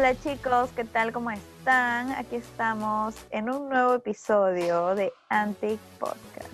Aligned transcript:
Hola 0.00 0.18
chicos, 0.18 0.70
¿qué 0.74 0.84
tal? 0.84 1.12
¿Cómo 1.12 1.30
están? 1.30 2.12
Aquí 2.12 2.36
estamos 2.36 3.14
en 3.28 3.50
un 3.50 3.68
nuevo 3.68 3.92
episodio 3.92 4.94
de 4.94 5.12
Antic 5.28 5.78
Podcast. 5.98 6.48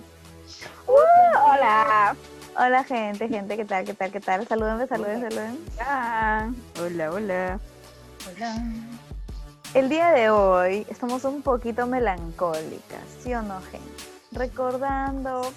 ¡Uh! 0.85 0.91
hola. 1.49 2.13
Hola 2.57 2.83
gente, 2.83 3.29
gente, 3.29 3.55
¿qué 3.55 3.63
tal? 3.63 3.85
¿Qué 3.85 3.93
tal? 3.93 4.11
¿Qué 4.11 4.19
tal? 4.19 4.45
Salúdenme, 4.49 4.85
saluden, 4.85 5.21
saluden. 5.21 5.59
Hola. 5.77 6.53
Hola, 6.81 7.11
hola. 7.13 7.59
Hola. 8.35 8.55
El 9.73 9.87
día 9.87 10.11
de 10.11 10.29
hoy 10.29 10.85
estamos 10.89 11.23
un 11.23 11.41
poquito 11.41 11.87
melancólicas, 11.87 13.05
¿sí 13.23 13.33
o 13.33 13.41
no, 13.41 13.61
gente? 13.61 14.03
Recordando 14.33 15.53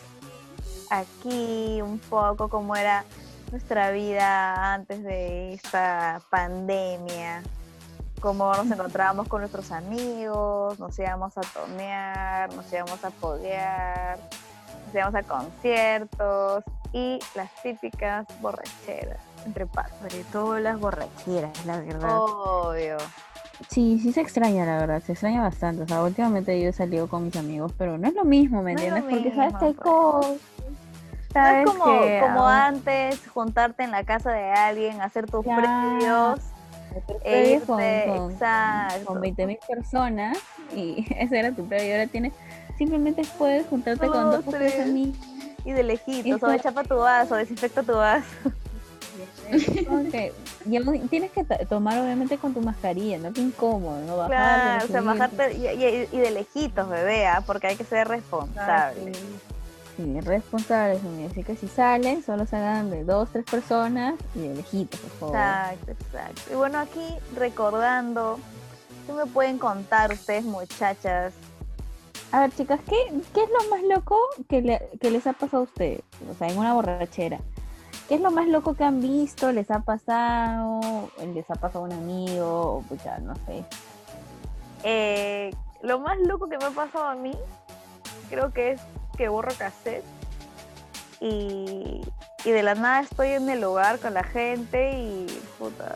aquí 0.91 1.83
un 1.83 1.99
poco 1.99 2.49
cómo 2.49 2.77
era 2.77 3.05
nuestra 3.51 3.91
vida 3.91 4.75
antes 4.75 5.02
de 5.02 5.55
esta 5.55 6.23
pandemia, 6.30 7.43
cómo 8.20 8.52
nos 8.55 8.70
encontrábamos 8.70 9.29
con 9.29 9.41
nuestros 9.41 9.70
amigos, 9.73 10.79
nos 10.79 10.98
íbamos 10.98 11.37
a 11.37 11.41
tonear, 11.41 12.52
nos 12.55 12.70
íbamos 12.73 13.05
a 13.05 13.10
podear, 13.10 14.19
nos 14.87 14.95
íbamos 14.95 15.15
a 15.15 15.23
conciertos 15.23 16.65
y 16.93 17.19
las 17.34 17.51
típicas 17.62 18.27
borracheras 18.41 19.19
entre 19.46 19.66
pasos. 19.66 19.96
Sobre 19.98 20.24
todo 20.24 20.59
las 20.59 20.79
borracheras, 20.79 21.65
la 21.66 21.79
verdad. 21.80 22.16
Obvio. 22.19 22.96
Sí, 23.69 23.98
sí 24.02 24.12
se 24.12 24.23
extraña, 24.23 24.65
la 24.65 24.79
verdad, 24.79 25.02
se 25.02 25.12
extraña 25.12 25.43
bastante. 25.43 25.82
O 25.82 25.88
sea, 25.88 26.02
últimamente 26.02 26.59
yo 26.60 26.68
he 26.71 26.73
salido 26.73 27.09
con 27.09 27.24
mis 27.24 27.37
amigos, 27.37 27.73
pero 27.77 27.99
no 27.99 28.09
es 28.09 28.15
lo 28.15 28.24
mismo, 28.24 28.62
¿me 28.62 28.74
No 28.74 28.80
entiendes? 28.80 29.05
Porque 29.05 29.34
sabes 29.34 29.55
que 29.59 29.65
hay 29.66 29.71
mismo, 29.73 29.82
cosas. 29.82 30.30
No 30.32 31.43
sabes 31.43 31.66
es 31.66 31.73
como, 31.73 31.84
que 31.84 32.21
como 32.23 32.40
aún- 32.40 32.52
antes, 32.52 33.29
juntarte 33.29 33.82
en 33.84 33.90
la 33.93 34.05
casa 34.05 34.32
de 34.32 34.51
alguien, 34.51 35.01
hacer 35.02 35.30
tus 35.30 35.45
Ya. 35.45 35.57
previos, 35.57 36.40
e 36.95 37.02
Previos 37.23 37.65
con, 37.65 37.80
exacto. 37.80 39.05
con 39.05 39.21
20.000 39.23 39.59
personas 39.66 40.38
y 40.74 41.07
ese 41.19 41.38
era 41.38 41.52
tu 41.52 41.66
previo. 41.66 41.93
Ahora 41.95 42.07
tienes, 42.07 42.33
simplemente 42.79 43.23
puedes 43.38 43.66
juntarte 43.66 44.07
con 44.07 44.30
Dos, 44.30 44.46
o 44.46 44.51
tres 44.51 44.80
amigos. 44.80 45.16
y 45.65 45.73
de 45.73 45.83
lejitos, 45.83 46.43
o 46.43 46.57
chapa 46.59 46.85
tu 46.85 46.96
vaso, 46.96 47.35
desinfecta 47.37 47.83
tu 47.83 47.93
vaso. 47.93 48.27
No- 50.66 50.93
tienes 51.09 51.30
que 51.33 51.45
tomar 51.68 51.99
obviamente 51.99 52.38
con 52.38 52.55
tu 52.55 52.61
mascarilla, 52.61 53.18
no 53.18 53.33
que 53.33 53.41
incómodo, 53.41 54.01
no 54.07 54.16
bajar. 54.16 54.29
Claro, 54.80 54.85
o 54.85 54.88
sea, 54.88 55.01
bajarte 55.01 55.52
y, 55.55 55.66
y- 55.66 56.09
y 56.13 56.18
de 56.18 56.30
lejitos, 56.30 56.88
bebé, 56.88 57.27
¿ah? 57.27 57.43
porque 57.46 57.66
hay 57.68 57.77
que 57.77 57.85
ser 57.85 58.07
responsable. 58.09 59.13
Sí, 59.15 59.21
responsables, 59.99 61.01
amigo. 61.05 61.29
Así 61.30 61.43
que 61.45 61.57
si 61.57 61.69
salen, 61.69 62.23
solo 62.23 62.46
salgan 62.46 62.91
de 62.91 63.05
dos, 63.05 63.29
tres 63.30 63.45
personas 63.45 64.15
y 64.34 64.41
de 64.49 64.55
lejitos, 64.55 64.99
por 65.00 65.10
favor. 65.10 65.37
Exacto, 65.37 65.91
exacto. 65.93 66.43
Y 66.53 66.55
bueno, 66.55 66.78
aquí 66.78 67.06
recordando, 67.37 68.38
¿qué 69.06 69.12
me 69.12 69.27
pueden 69.27 69.59
contar 69.59 70.12
ustedes, 70.12 70.44
muchachas? 70.44 71.34
A 72.33 72.41
ver, 72.41 72.53
chicas, 72.53 72.81
¿qué, 72.88 72.97
qué 73.34 73.43
es 73.43 73.50
lo 73.50 73.71
más 73.71 73.83
loco 73.83 74.16
que, 74.49 74.62
le- 74.62 74.88
que 75.00 75.11
les 75.11 75.27
ha 75.27 75.33
pasado 75.33 75.62
a 75.62 75.65
ustedes? 75.65 76.00
O 76.31 76.34
sea, 76.34 76.49
en 76.49 76.59
una 76.59 76.75
borrachera. 76.75 77.38
¿Qué 78.09 78.16
es 78.16 78.21
lo 78.21 78.31
más 78.31 78.49
loco 78.49 78.75
que 78.75 78.84
han 78.84 79.00
visto? 79.00 79.53
¿Les 79.53 79.71
ha 79.71 79.81
pasado? 79.81 81.11
¿Les 81.34 81.49
ha 81.50 81.55
pasado 81.55 81.84
a 81.84 81.88
un 81.88 81.93
amigo? 81.93 82.77
O 82.78 82.84
pues 82.88 83.03
ya, 83.05 83.19
no 83.19 83.34
sé. 83.47 83.65
Eh, 84.83 85.50
lo 85.83 85.99
más 86.00 86.19
loco 86.21 86.49
que 86.49 86.59
me 86.59 86.65
ha 86.65 86.71
pasado 86.71 87.05
a 87.05 87.15
mí, 87.15 87.33
creo 88.28 88.53
que 88.53 88.72
es 88.72 88.81
que 89.21 89.28
borro 89.28 89.53
cassette 89.53 90.03
y, 91.21 92.00
y 92.43 92.50
de 92.50 92.62
la 92.62 92.75
nada 92.75 93.00
estoy 93.00 93.28
en 93.33 93.50
el 93.50 93.61
lugar 93.61 93.99
con 93.99 94.15
la 94.15 94.25
gente 94.25 94.93
y 94.93 95.27
puta, 95.59 95.95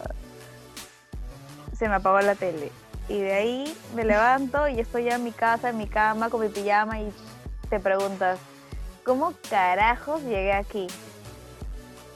se 1.74 1.88
me 1.88 1.94
apagó 1.94 2.20
la 2.20 2.34
tele. 2.34 2.70
Y 3.08 3.18
de 3.22 3.32
ahí 3.32 3.78
me 3.94 4.04
levanto 4.12 4.68
y 4.68 4.78
estoy 4.78 5.04
ya 5.04 5.14
en 5.14 5.24
mi 5.24 5.32
casa, 5.32 5.70
en 5.70 5.78
mi 5.78 5.86
cama, 5.86 6.28
con 6.28 6.42
mi 6.42 6.50
pijama 6.50 7.00
y 7.00 7.10
te 7.70 7.80
preguntas, 7.80 8.38
¿cómo 9.06 9.32
carajos 9.48 10.20
llegué 10.24 10.52
aquí? 10.52 10.86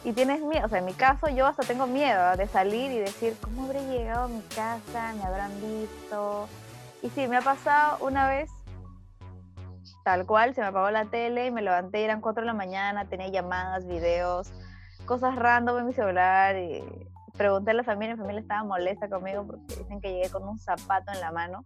Y 0.05 0.13
tienes 0.13 0.43
miedo, 0.43 0.67
o 0.67 0.69
sea, 0.69 0.81
en 0.81 0.85
mi 0.85 0.93
caso 0.93 1.29
yo 1.31 1.47
hasta 1.47 1.63
tengo 1.63 1.87
miedo 1.87 2.37
de 2.37 2.47
salir 2.49 2.93
y 2.93 2.99
decir, 2.99 3.35
¿cómo 3.41 3.65
habré 3.65 3.81
llegado 3.87 4.25
a 4.25 4.29
mi 4.29 4.43
casa? 4.43 5.15
¿Me 5.17 5.25
habrán 5.25 5.53
visto? 5.59 6.51
Y 7.03 7.09
sí, 7.09 7.27
me 7.27 7.39
ha 7.39 7.43
pasado 7.43 7.97
una 8.05 8.29
vez, 8.29 8.51
tal 10.09 10.25
cual, 10.25 10.55
se 10.55 10.63
me 10.63 10.69
apagó 10.69 10.91
la 10.91 11.05
tele 11.05 11.45
y 11.45 11.51
me 11.51 11.61
levanté, 11.61 12.03
eran 12.03 12.23
4 12.23 12.41
de 12.41 12.47
la 12.47 12.55
mañana, 12.55 13.05
tenía 13.11 13.29
llamadas, 13.29 13.87
videos, 13.87 14.51
cosas 15.05 15.37
random 15.37 15.81
en 15.81 15.87
mi 15.87 15.93
celular 15.93 16.57
y 16.57 16.83
pregunté 17.37 17.73
a 17.73 17.75
la 17.75 17.85
familia, 17.85 18.15
mi 18.15 18.21
familia 18.23 18.41
estaba 18.41 18.65
molesta 18.65 19.11
conmigo 19.11 19.47
porque 19.47 19.77
dicen 19.77 20.01
que 20.01 20.15
llegué 20.15 20.31
con 20.31 20.49
un 20.49 20.59
zapato 20.59 21.13
en 21.13 21.21
la 21.21 21.31
mano. 21.31 21.63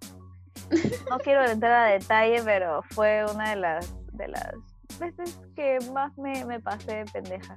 No 1.08 1.18
quiero 1.20 1.44
entrar 1.44 1.72
a 1.72 1.92
detalle, 1.92 2.42
pero 2.44 2.82
fue 2.90 3.24
una 3.32 3.50
de 3.50 3.56
las, 3.56 3.94
de 4.12 4.26
las 4.26 4.54
veces 4.98 5.38
que 5.54 5.78
más 5.92 6.18
me, 6.18 6.44
me 6.44 6.58
pasé 6.58 6.96
de 6.96 7.04
pendeja. 7.04 7.56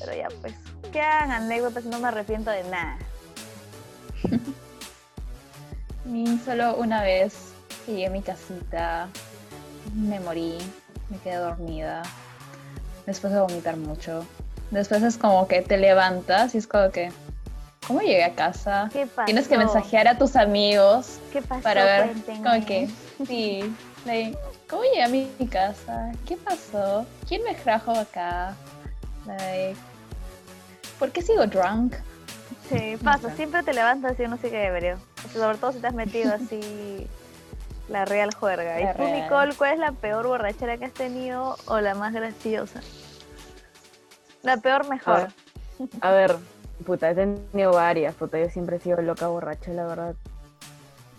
Pero 0.00 0.14
ya 0.16 0.26
pues, 0.40 0.56
quedan 0.90 1.30
anécdotas, 1.30 1.84
no 1.84 2.00
me 2.00 2.08
arrepiento 2.08 2.50
de 2.50 2.64
nada. 2.64 2.98
mí 6.06 6.40
solo 6.44 6.74
una 6.74 7.04
vez 7.04 7.52
llegué 7.86 8.08
a 8.08 8.10
mi 8.10 8.20
casita, 8.20 9.08
me 9.94 10.20
morí, 10.20 10.58
me 11.10 11.18
quedé 11.18 11.36
dormida, 11.36 12.02
después 13.06 13.32
de 13.32 13.40
vomitar 13.40 13.76
mucho. 13.76 14.26
Después 14.70 15.02
es 15.02 15.16
como 15.18 15.46
que 15.48 15.60
te 15.62 15.76
levantas 15.76 16.54
y 16.54 16.58
es 16.58 16.66
como 16.66 16.90
que, 16.90 17.12
¿cómo 17.86 18.00
llegué 18.00 18.24
a 18.24 18.34
casa? 18.34 18.88
¿Qué 18.92 19.06
pasó? 19.06 19.26
Tienes 19.26 19.48
que 19.48 19.58
mensajear 19.58 20.08
a 20.08 20.16
tus 20.16 20.36
amigos 20.36 21.18
¿Qué 21.32 21.42
pasó? 21.42 21.62
para 21.62 21.84
ver, 21.84 22.06
Cuéntenme. 22.06 22.50
como 22.50 22.66
que, 22.66 22.88
sí, 23.26 23.74
like, 24.06 24.38
¿cómo 24.68 24.82
llegué 24.84 25.02
a 25.02 25.08
mi 25.08 25.28
casa? 25.50 26.12
¿Qué 26.26 26.36
pasó? 26.36 27.04
¿Quién 27.28 27.42
me 27.44 27.54
trajo 27.54 27.92
acá? 27.92 28.54
Like, 29.26 29.76
¿Por 30.98 31.10
qué 31.10 31.20
sigo 31.20 31.46
drunk? 31.46 31.96
Sí, 32.68 32.96
pasa, 33.02 33.34
siempre 33.34 33.62
te 33.62 33.74
levantas 33.74 34.18
y 34.18 34.22
uno 34.22 34.38
sigue 34.38 34.56
debería. 34.58 34.96
Sobre 35.32 35.58
todo 35.58 35.72
si 35.72 35.80
te 35.80 35.88
has 35.88 35.94
metido 35.94 36.32
así 36.32 37.06
la 37.88 38.04
real 38.04 38.32
juerga. 38.34 38.80
¿Y 38.80 38.92
tú, 38.92 38.98
real. 39.04 39.22
Nicole, 39.22 39.54
cuál 39.54 39.72
es 39.74 39.78
la 39.78 39.92
peor 39.92 40.26
borrachera 40.26 40.78
que 40.78 40.84
has 40.86 40.92
tenido 40.92 41.56
o 41.66 41.80
la 41.80 41.94
más 41.94 42.12
graciosa? 42.12 42.80
La 44.42 44.56
peor 44.56 44.88
mejor. 44.88 45.28
A 46.00 46.10
ver, 46.10 46.36
puta, 46.86 47.10
he 47.10 47.14
tenido 47.14 47.72
varias, 47.72 48.14
puta, 48.14 48.38
yo 48.38 48.48
siempre 48.50 48.76
he 48.76 48.80
sido 48.80 49.00
loca 49.02 49.26
borracha, 49.28 49.72
la 49.72 49.84
verdad, 49.86 50.14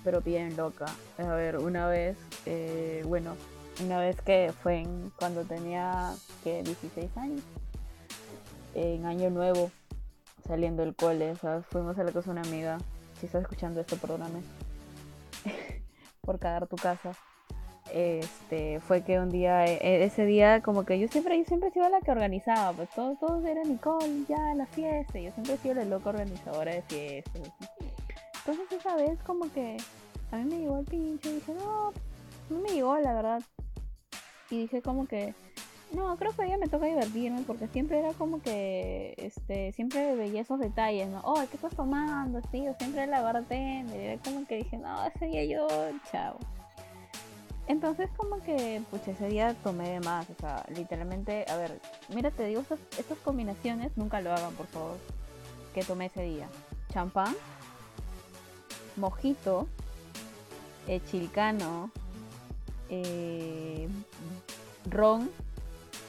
pero 0.04 0.22
bien 0.22 0.56
loca. 0.58 0.86
A 1.18 1.34
ver, 1.36 1.58
una 1.58 1.88
vez, 1.88 2.18
eh, 2.46 3.02
bueno, 3.06 3.36
una 3.84 4.00
vez 4.00 4.20
que 4.22 4.52
fue 4.62 4.80
en- 4.82 5.12
cuando 5.18 5.44
tenía, 5.44 6.14
que 6.44 6.64
16 6.64 7.10
años, 7.18 7.42
en 8.76 9.06
Año 9.06 9.30
Nuevo, 9.30 9.72
saliendo 10.48 10.84
del 10.84 10.96
cole, 10.96 11.32
o 11.32 11.36
sea, 11.38 11.62
fuimos 11.70 11.98
a 11.98 12.04
la 12.04 12.12
casa 12.12 12.34
de 12.34 12.40
una 12.40 12.42
amiga, 12.50 12.78
si 13.20 13.26
estás 13.28 13.42
escuchando 13.44 13.80
esto, 13.82 13.96
perdóname, 13.98 14.42
por 16.24 16.40
cagar 16.40 16.68
tu 16.68 16.76
casa. 16.76 17.12
Este, 17.94 18.80
fue 18.80 19.04
que 19.04 19.20
un 19.20 19.30
día, 19.30 19.66
eh, 19.66 20.04
ese 20.04 20.26
día, 20.26 20.62
como 20.62 20.86
que 20.86 20.98
yo 21.00 21.08
siempre, 21.10 21.38
yo 21.38 21.46
siempre 21.46 21.70
he 21.70 21.72
sido 21.72 21.88
la 21.90 22.00
que 22.00 22.12
organizaba, 22.12 22.72
pues 22.74 22.90
todos, 22.90 23.20
todos 23.20 23.46
eran 23.46 23.68
Nicole, 23.68 24.26
ya, 24.28 24.56
la 24.56 24.66
fiesta, 24.66 25.20
yo 25.20 25.32
siempre 25.32 25.56
he 25.56 25.58
sido 25.58 25.76
la 25.76 25.86
loca 25.86 26.10
organizadora 26.10 26.74
de 26.74 26.82
fiestas. 26.84 27.52
Entonces 28.46 28.80
esa 28.80 28.96
vez 28.96 29.20
como 29.26 29.52
que 29.52 29.78
a 30.32 30.38
mí 30.38 30.46
me 30.46 30.60
llegó 30.60 30.80
el 30.80 30.86
pincho 30.86 31.30
y 31.30 31.36
dije, 31.36 31.54
no, 31.54 31.92
no 32.50 32.60
me 32.60 32.70
llegó 32.70 32.98
la 32.98 33.14
verdad. 33.14 33.44
Y 34.50 34.62
dije 34.62 34.82
como 34.82 35.08
que, 35.08 35.36
no, 35.94 36.16
creo 36.18 36.32
que 36.34 36.42
hoy 36.42 36.48
día 36.48 36.58
me 36.58 36.68
toca 36.68 36.86
divertirme 36.86 37.42
porque 37.46 37.68
siempre 37.68 38.00
era 38.00 38.14
como 38.14 38.42
que, 38.42 39.14
este, 39.18 39.72
siempre 39.74 40.16
veía 40.16 40.42
esos 40.42 40.60
detalles, 40.60 41.10
¿no? 41.10 41.22
Oh, 41.24 41.36
¿qué 41.36 41.56
estás 41.56 41.76
tomando? 41.76 42.42
Sí, 42.52 42.68
o 42.68 42.76
siempre 42.76 43.08
la 43.08 43.22
bartender. 43.22 44.00
Era 44.00 44.22
como 44.22 44.46
que 44.46 44.58
dije, 44.58 44.78
no, 44.78 45.06
ese 45.06 45.26
día 45.26 45.46
yo, 45.46 45.68
chao. 46.12 46.38
Entonces 47.68 48.10
como 48.18 48.42
que, 48.42 48.82
pucha, 48.92 49.12
ese 49.12 49.28
día 49.30 49.56
tomé 49.64 49.90
de 49.90 50.00
más, 50.02 50.30
o 50.30 50.36
sea, 50.40 50.66
literalmente, 50.76 51.46
a 51.50 51.56
ver, 51.56 51.80
mira, 52.14 52.30
te 52.30 52.46
digo, 52.46 52.62
estas, 52.62 52.80
estas 52.98 53.18
combinaciones 53.20 53.92
nunca 53.96 54.20
lo 54.20 54.34
hagan, 54.34 54.54
por 54.54 54.68
favor, 54.68 54.98
que 55.74 55.84
tomé 55.84 56.08
ese 56.08 56.24
día. 56.24 56.50
Champán, 56.92 57.34
mojito, 58.98 59.68
eh, 60.88 61.00
chilcano, 61.10 61.90
eh, 62.90 63.88
ron, 64.90 65.30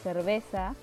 cerveza. 0.05 0.75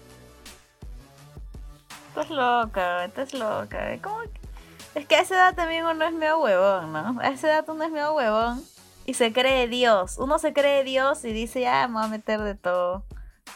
Estás 2.09 2.29
loca, 2.29 3.05
estás 3.05 3.33
loca. 3.33 3.97
¿Cómo 4.01 4.17
que- 4.23 4.99
Es 4.99 5.05
que 5.07 5.15
a 5.15 5.21
esa 5.21 5.35
edad 5.35 5.55
también 5.55 5.85
uno 5.85 6.03
es 6.03 6.11
medio 6.13 6.39
huevón, 6.41 6.91
¿no? 6.91 7.17
A 7.21 7.29
esa 7.29 7.47
edad 7.47 7.69
uno 7.69 7.85
es 7.85 7.91
medio 7.91 8.13
huevón 8.13 8.61
y 9.05 9.13
se 9.13 9.31
cree 9.31 9.69
Dios. 9.69 10.17
Uno 10.17 10.37
se 10.37 10.51
cree 10.51 10.83
Dios 10.83 11.23
y 11.23 11.31
dice, 11.31 11.61
ya 11.61 11.87
me 11.87 11.93
voy 11.93 12.03
a 12.03 12.07
meter 12.09 12.41
de 12.41 12.55
todo. 12.55 13.03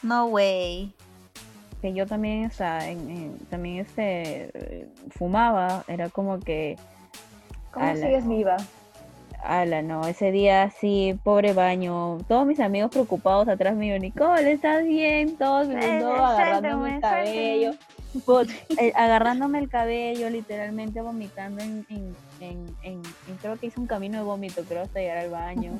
No 0.01 0.27
way. 0.27 0.93
que 1.81 1.93
yo 1.93 2.07
también, 2.07 2.47
o 2.47 2.51
sea, 2.51 2.89
en- 2.89 3.09
en- 3.11 3.37
también 3.49 3.85
este, 3.85 4.87
fumaba, 5.11 5.83
era 5.87 6.09
como 6.09 6.39
que 6.39 6.77
¿Cómo 7.71 7.93
sigues 7.95 8.27
viva? 8.27 8.57
Ala, 9.43 9.81
no, 9.81 10.05
ese 10.07 10.31
día 10.31 10.71
sí, 10.71 11.19
pobre 11.23 11.53
baño. 11.53 12.17
Todos 12.27 12.45
mis 12.45 12.59
amigos 12.59 12.89
preocupados 12.91 13.47
atrás 13.47 13.75
mío, 13.75 13.97
Nicole, 13.99 14.51
¿estás 14.53 14.83
bien? 14.83 15.37
Todos 15.37 15.67
viendo, 15.67 16.15
eh, 16.15 16.19
agarrándome 16.19 16.95
el 16.95 17.01
cabello. 17.01 17.71
Eh, 18.77 18.93
agarrándome 18.95 19.59
el 19.59 19.67
cabello, 19.69 20.29
literalmente 20.29 21.01
vomitando 21.01 21.61
en, 21.61 21.85
en, 21.89 22.15
en, 22.39 22.65
en- 22.83 23.01
creo 23.41 23.57
que 23.59 23.65
hice 23.67 23.77
un 23.79 23.87
camino 23.87 24.17
de 24.17 24.23
vómito, 24.23 24.63
creo, 24.63 24.83
hasta 24.83 24.99
llegar 25.01 25.17
al 25.17 25.29
baño. 25.31 25.73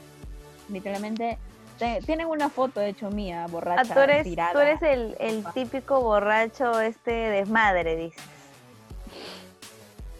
literalmente, 0.68 1.38
te- 1.78 2.00
tienen 2.04 2.26
una 2.26 2.50
foto, 2.50 2.78
de 2.80 2.90
hecho, 2.90 3.10
mía, 3.10 3.44
Ah, 3.44 3.48
borracha, 3.50 3.94
tú 3.94 4.00
eres, 4.00 4.24
tirada. 4.24 4.52
tú 4.52 4.58
eres 4.58 4.82
el, 4.82 5.16
el 5.18 5.44
típico 5.54 6.00
borracho 6.02 6.78
este 6.80 7.10
desmadre, 7.12 7.96
dices. 7.96 8.22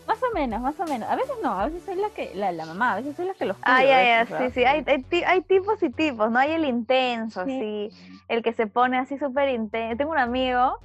Más 0.07 0.19
o 0.23 0.35
menos, 0.35 0.61
más 0.61 0.79
o 0.81 0.85
menos. 0.85 1.09
A 1.09 1.15
veces 1.17 1.35
no, 1.43 1.53
a 1.59 1.67
veces 1.67 1.83
soy 1.85 1.95
la 1.97 2.11
que, 2.11 2.35
la, 2.35 2.51
la 2.53 2.67
mamá, 2.67 2.93
a 2.93 2.97
veces 2.97 3.15
soy 3.17 3.27
la 3.27 3.35
que 3.35 3.45
los 3.45 3.57
cuido. 3.57 3.73
Ah, 3.73 3.85
ya, 3.85 3.99
a 3.99 4.05
ya, 4.05 4.25
veces, 4.25 4.53
sí, 4.55 4.61
sí. 4.61 4.65
Hay, 4.65 4.85
hay, 4.87 5.23
hay 5.25 5.41
tipos 5.43 5.83
y 5.83 5.91
tipos, 5.91 6.31
¿no? 6.31 6.39
Hay 6.39 6.53
el 6.53 6.65
intenso, 6.65 7.45
Sí. 7.45 7.91
sí. 7.91 8.23
El 8.29 8.43
que 8.43 8.53
se 8.53 8.67
pone 8.67 8.99
así 8.99 9.19
súper 9.19 9.49
intenso. 9.51 9.97
Tengo 9.97 10.11
un 10.13 10.19
amigo, 10.19 10.79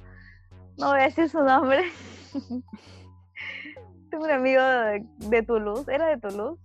no 0.76 0.90
voy 0.90 1.00
a 1.00 1.04
decir 1.04 1.28
su 1.28 1.42
nombre. 1.42 1.82
Tengo 4.10 4.24
un 4.24 4.30
amigo 4.30 4.62
de, 4.62 5.04
de 5.18 5.42
Toulouse, 5.42 5.92
era 5.92 6.06
de 6.06 6.16
Toulouse, 6.18 6.60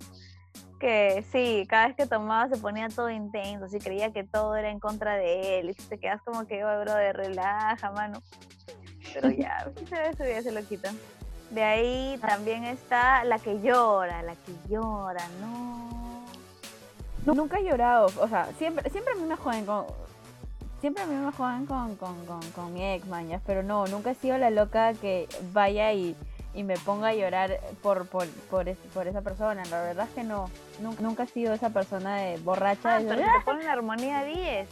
que 0.79 1.23
sí, 1.31 1.65
cada 1.67 1.87
vez 1.87 1.95
que 1.95 2.05
tomaba 2.05 2.47
se 2.49 2.57
ponía 2.61 2.87
todo 2.89 3.09
intenso, 3.09 3.65
así 3.65 3.79
creía 3.79 4.11
que 4.13 4.23
todo 4.23 4.55
era 4.55 4.69
en 4.69 4.79
contra 4.79 5.15
de 5.15 5.59
él. 5.59 5.69
Y 5.71 5.73
te 5.73 5.97
quedas 5.97 6.21
como 6.21 6.45
que, 6.45 6.63
oh, 6.63 6.81
bro, 6.81 6.93
de 6.95 7.13
relaja, 7.13 7.91
mano. 7.91 8.21
Pero 9.13 9.29
ya, 9.31 9.69
se 9.89 10.09
eso 10.09 10.23
ya 10.25 10.41
se 10.41 10.51
lo 10.51 10.61
quitan. 10.63 10.95
De 11.53 11.63
ahí 11.63 12.17
también 12.19 12.63
está 12.63 13.23
la 13.23 13.37
que 13.37 13.61
llora, 13.61 14.23
la 14.23 14.33
que 14.35 14.53
llora, 14.69 15.23
no. 15.39 16.23
Nu- 17.25 17.35
Nunca 17.35 17.59
he 17.59 17.63
llorado, 17.63 18.07
o 18.19 18.27
sea, 18.27 18.47
siempre, 18.57 18.89
siempre 18.89 19.13
a 19.13 19.15
mí 19.17 19.23
me 19.23 19.35
joden 19.35 19.65
con. 19.65 19.85
Siempre 20.81 21.03
a 21.03 21.05
mí 21.05 21.15
me 21.15 21.31
joden 21.31 21.65
con, 21.65 21.95
con, 21.95 22.25
con, 22.25 22.41
con 22.51 22.73
mi 22.73 22.83
ex, 22.93 23.05
mañas, 23.07 23.41
pero 23.45 23.63
no, 23.63 23.85
nunca 23.87 24.11
he 24.11 24.15
sido 24.15 24.37
la 24.37 24.49
loca 24.49 24.93
que 24.95 25.29
vaya 25.53 25.93
y, 25.93 26.15
y 26.53 26.63
me 26.63 26.75
ponga 26.77 27.09
a 27.09 27.13
llorar 27.13 27.59
por, 27.81 28.07
por, 28.07 28.27
por, 28.49 28.67
es- 28.67 28.77
por 28.93 29.07
esa 29.07 29.21
persona. 29.21 29.63
La 29.69 29.81
verdad 29.81 30.07
es 30.09 30.15
que 30.15 30.23
no, 30.23 30.49
nunca, 30.81 31.01
nunca 31.01 31.23
he 31.23 31.27
sido 31.27 31.53
esa 31.53 31.69
persona 31.69 32.15
de 32.17 32.37
borracha. 32.39 32.95
Ah, 32.95 32.99
de- 32.99 33.05
pero 33.07 33.21
te 33.21 33.45
ponen 33.45 33.67
armonía 33.67 34.23
10. 34.25 34.67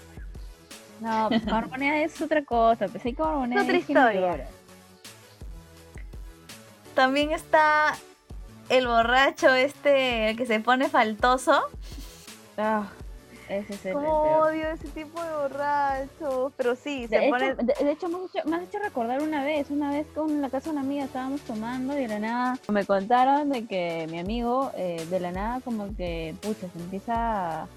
No, 1.00 1.30
pues, 1.30 1.48
armonía 1.48 2.04
es 2.04 2.19
otra 2.22 2.44
cosa, 2.44 2.88
pues 2.88 3.06
hay 3.06 3.13
con 3.13 3.30
armonía 3.30 3.57
Es 3.60 3.63
otra 3.63 3.74
que 3.74 3.80
historia. 3.80 4.48
También 6.93 7.31
está 7.31 7.95
el 8.69 8.88
borracho 8.88 9.53
este, 9.53 10.29
el 10.29 10.38
que 10.38 10.45
se 10.45 10.59
pone 10.59 10.89
faltoso. 10.89 11.61
Ah, 12.57 12.88
ese 13.49 13.73
es 13.73 13.85
el, 13.85 13.97
odio 13.97 14.69
ese 14.69 14.88
tipo 14.89 15.21
de 15.21 15.31
borracho. 15.35 16.53
Pero 16.55 16.75
sí, 16.75 17.07
se 17.07 17.17
De 17.17 17.27
hecho, 17.27 17.31
pone... 17.31 17.55
de, 17.55 17.73
de 17.83 17.91
hecho, 17.91 18.07
me, 18.07 18.17
has 18.17 18.35
hecho, 18.35 18.47
me 18.49 18.55
has 18.55 18.63
hecho 18.63 18.79
recordar 18.79 19.21
una 19.21 19.43
vez, 19.43 19.69
una 19.69 19.91
vez 19.91 20.07
con 20.15 20.41
la 20.41 20.49
casa 20.49 20.65
de 20.65 20.71
una 20.71 20.81
amiga 20.81 21.03
estábamos 21.05 21.41
tomando 21.41 21.97
y 21.97 22.03
de 22.03 22.07
la 22.07 22.19
nada 22.19 22.59
me 22.69 22.85
contaron 22.85 23.49
de 23.49 23.65
que 23.65 24.07
mi 24.09 24.19
amigo 24.19 24.71
eh, 24.75 25.05
de 25.09 25.19
la 25.19 25.31
nada 25.31 25.59
como 25.61 25.94
que, 25.97 26.33
pucha, 26.41 26.67
se 26.71 26.79
empieza 26.79 27.63
a, 27.63 27.67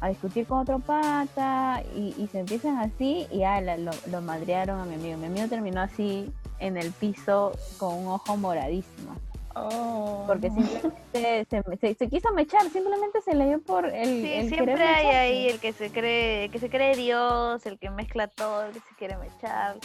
a 0.00 0.08
discutir 0.08 0.46
con 0.46 0.58
otro 0.58 0.80
pata 0.80 1.82
y, 1.94 2.14
y 2.18 2.26
se 2.28 2.40
empiezan 2.40 2.78
así 2.78 3.26
y 3.30 3.44
ala, 3.44 3.76
lo, 3.76 3.92
lo 4.10 4.20
madrearon 4.22 4.80
a 4.80 4.84
mi 4.84 4.94
amigo. 4.94 5.18
Mi 5.18 5.26
amigo 5.26 5.46
terminó 5.46 5.82
así 5.82 6.32
en 6.62 6.76
el 6.76 6.92
piso 6.92 7.52
con 7.78 7.94
un 7.94 8.08
ojo 8.08 8.36
moradísimo. 8.36 9.14
Oh. 9.54 10.24
Porque 10.26 10.48
simplemente 10.50 11.46
se, 11.50 11.62
se- 11.78 11.94
se 11.94 12.08
quiso 12.08 12.32
mechar, 12.32 12.62
simplemente 12.70 13.20
se 13.20 13.34
le 13.34 13.46
dio 13.48 13.60
por 13.62 13.84
el, 13.84 14.22
Sí, 14.22 14.32
el 14.32 14.48
siempre 14.48 14.82
hay 14.82 15.06
ahí 15.06 15.48
el 15.48 15.60
que 15.60 15.74
se 15.74 15.90
cree, 15.90 16.44
el 16.46 16.50
que 16.50 16.58
se 16.58 16.70
cree 16.70 16.96
Dios, 16.96 17.66
el 17.66 17.78
que 17.78 17.90
mezcla 17.90 18.28
todo, 18.28 18.62
el 18.64 18.72
que 18.72 18.80
se 18.80 18.94
quiere 18.96 19.16
mechar, 19.18 19.76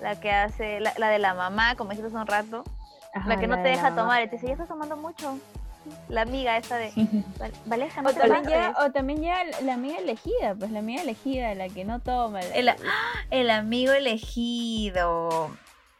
la 0.00 0.20
que 0.20 0.30
hace, 0.30 0.78
la, 0.78 0.92
la 0.96 1.08
de 1.08 1.18
la 1.18 1.34
mamá, 1.34 1.74
como 1.76 1.90
dijiste 1.90 2.06
hace 2.08 2.16
un 2.16 2.26
rato, 2.28 2.62
Ajá, 3.12 3.28
la 3.28 3.36
que 3.40 3.48
no 3.48 3.56
de 3.56 3.62
te 3.64 3.68
deja 3.70 3.94
tomar 3.96 4.22
y 4.22 4.28
te 4.28 4.36
dice, 4.36 4.46
ya 4.46 4.52
estás 4.52 4.68
tomando 4.68 4.96
mucho. 4.96 5.36
La 6.08 6.20
amiga 6.22 6.56
esta 6.58 6.76
de, 6.76 6.92
"Val- 7.38 7.52
Valesca, 7.64 8.02
no 8.02 8.10
O 8.10 8.12
también, 8.12 8.42
pases". 8.44 8.48
llega, 8.50 8.74
o 8.84 8.92
también 8.92 9.22
la- 9.62 9.72
amiga 9.74 9.98
elegida, 9.98 10.54
pues 10.56 10.70
la 10.70 10.80
amiga 10.80 11.02
elegida, 11.02 11.54
la 11.56 11.68
que 11.70 11.84
no 11.86 11.98
toma. 12.00 12.42
la- 12.42 12.54
El, 12.54 12.68
¡ah! 12.68 12.76
el 13.30 13.50
amigo 13.50 13.92
elegido. 13.92 15.50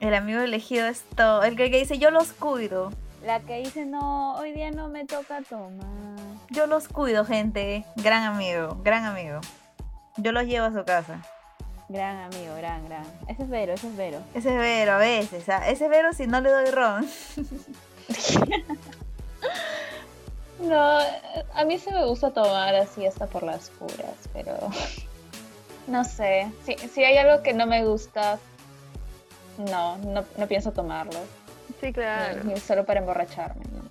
El 0.01 0.15
amigo 0.15 0.41
elegido 0.41 0.87
es 0.87 1.03
todo. 1.15 1.43
El 1.43 1.57
que, 1.57 1.71
que 1.71 1.79
dice, 1.79 1.99
yo 1.99 2.11
los 2.11 2.33
cuido. 2.33 2.91
La 3.23 3.41
que 3.41 3.59
dice, 3.59 3.85
no, 3.85 4.35
hoy 4.37 4.53
día 4.53 4.71
no 4.71 4.89
me 4.89 5.05
toca 5.05 5.43
tomar. 5.43 6.17
Yo 6.49 6.67
los 6.67 6.89
cuido, 6.89 7.27
gente. 7.27 7.85
Gran 7.97 8.25
amigo, 8.25 8.79
gran 8.83 9.05
amigo. 9.05 9.41
Yo 10.17 10.33
los 10.33 10.45
llevo 10.45 10.67
a 10.67 10.73
su 10.73 10.85
casa. 10.87 11.21
Gran 11.91 12.17
amigo, 12.33 12.55
gran, 12.57 12.87
gran. 12.87 13.05
Ese 13.29 13.43
es 13.43 13.51
Vero, 13.51 13.75
ese 13.75 13.89
es 13.89 13.97
Vero. 13.97 14.21
Ese 14.35 14.49
es 14.49 14.57
Vero, 14.57 14.93
a 14.93 14.99
veces. 14.99 15.49
¿ah? 15.51 15.69
Ese 15.69 15.85
es 15.85 15.91
Vero 15.91 16.13
si 16.15 16.27
no 16.27 16.41
le 16.41 16.51
doy 16.51 16.71
ron. 16.71 17.07
No, 20.61 20.99
a 21.55 21.65
mí 21.65 21.79
sí 21.79 21.91
me 21.91 22.05
gusta 22.05 22.33
tomar 22.33 22.75
así 22.75 23.07
hasta 23.07 23.27
por 23.27 23.43
las 23.43 23.71
puras, 23.71 24.29
pero 24.35 24.59
no 25.87 26.05
sé. 26.05 26.53
Si, 26.67 26.77
si 26.89 27.03
hay 27.03 27.17
algo 27.17 27.43
que 27.43 27.55
no 27.55 27.67
me 27.67 27.83
gusta, 27.83 28.39
no, 29.65 29.99
no, 29.99 30.25
no 30.37 30.47
pienso 30.47 30.73
tomarlo. 30.73 31.19
Sí, 31.81 31.93
Ni- 32.45 32.53
ni 32.55 32.61
solo 32.61 32.85
para 32.85 33.01
emborracharme. 33.01 33.65
¿no? 33.73 33.83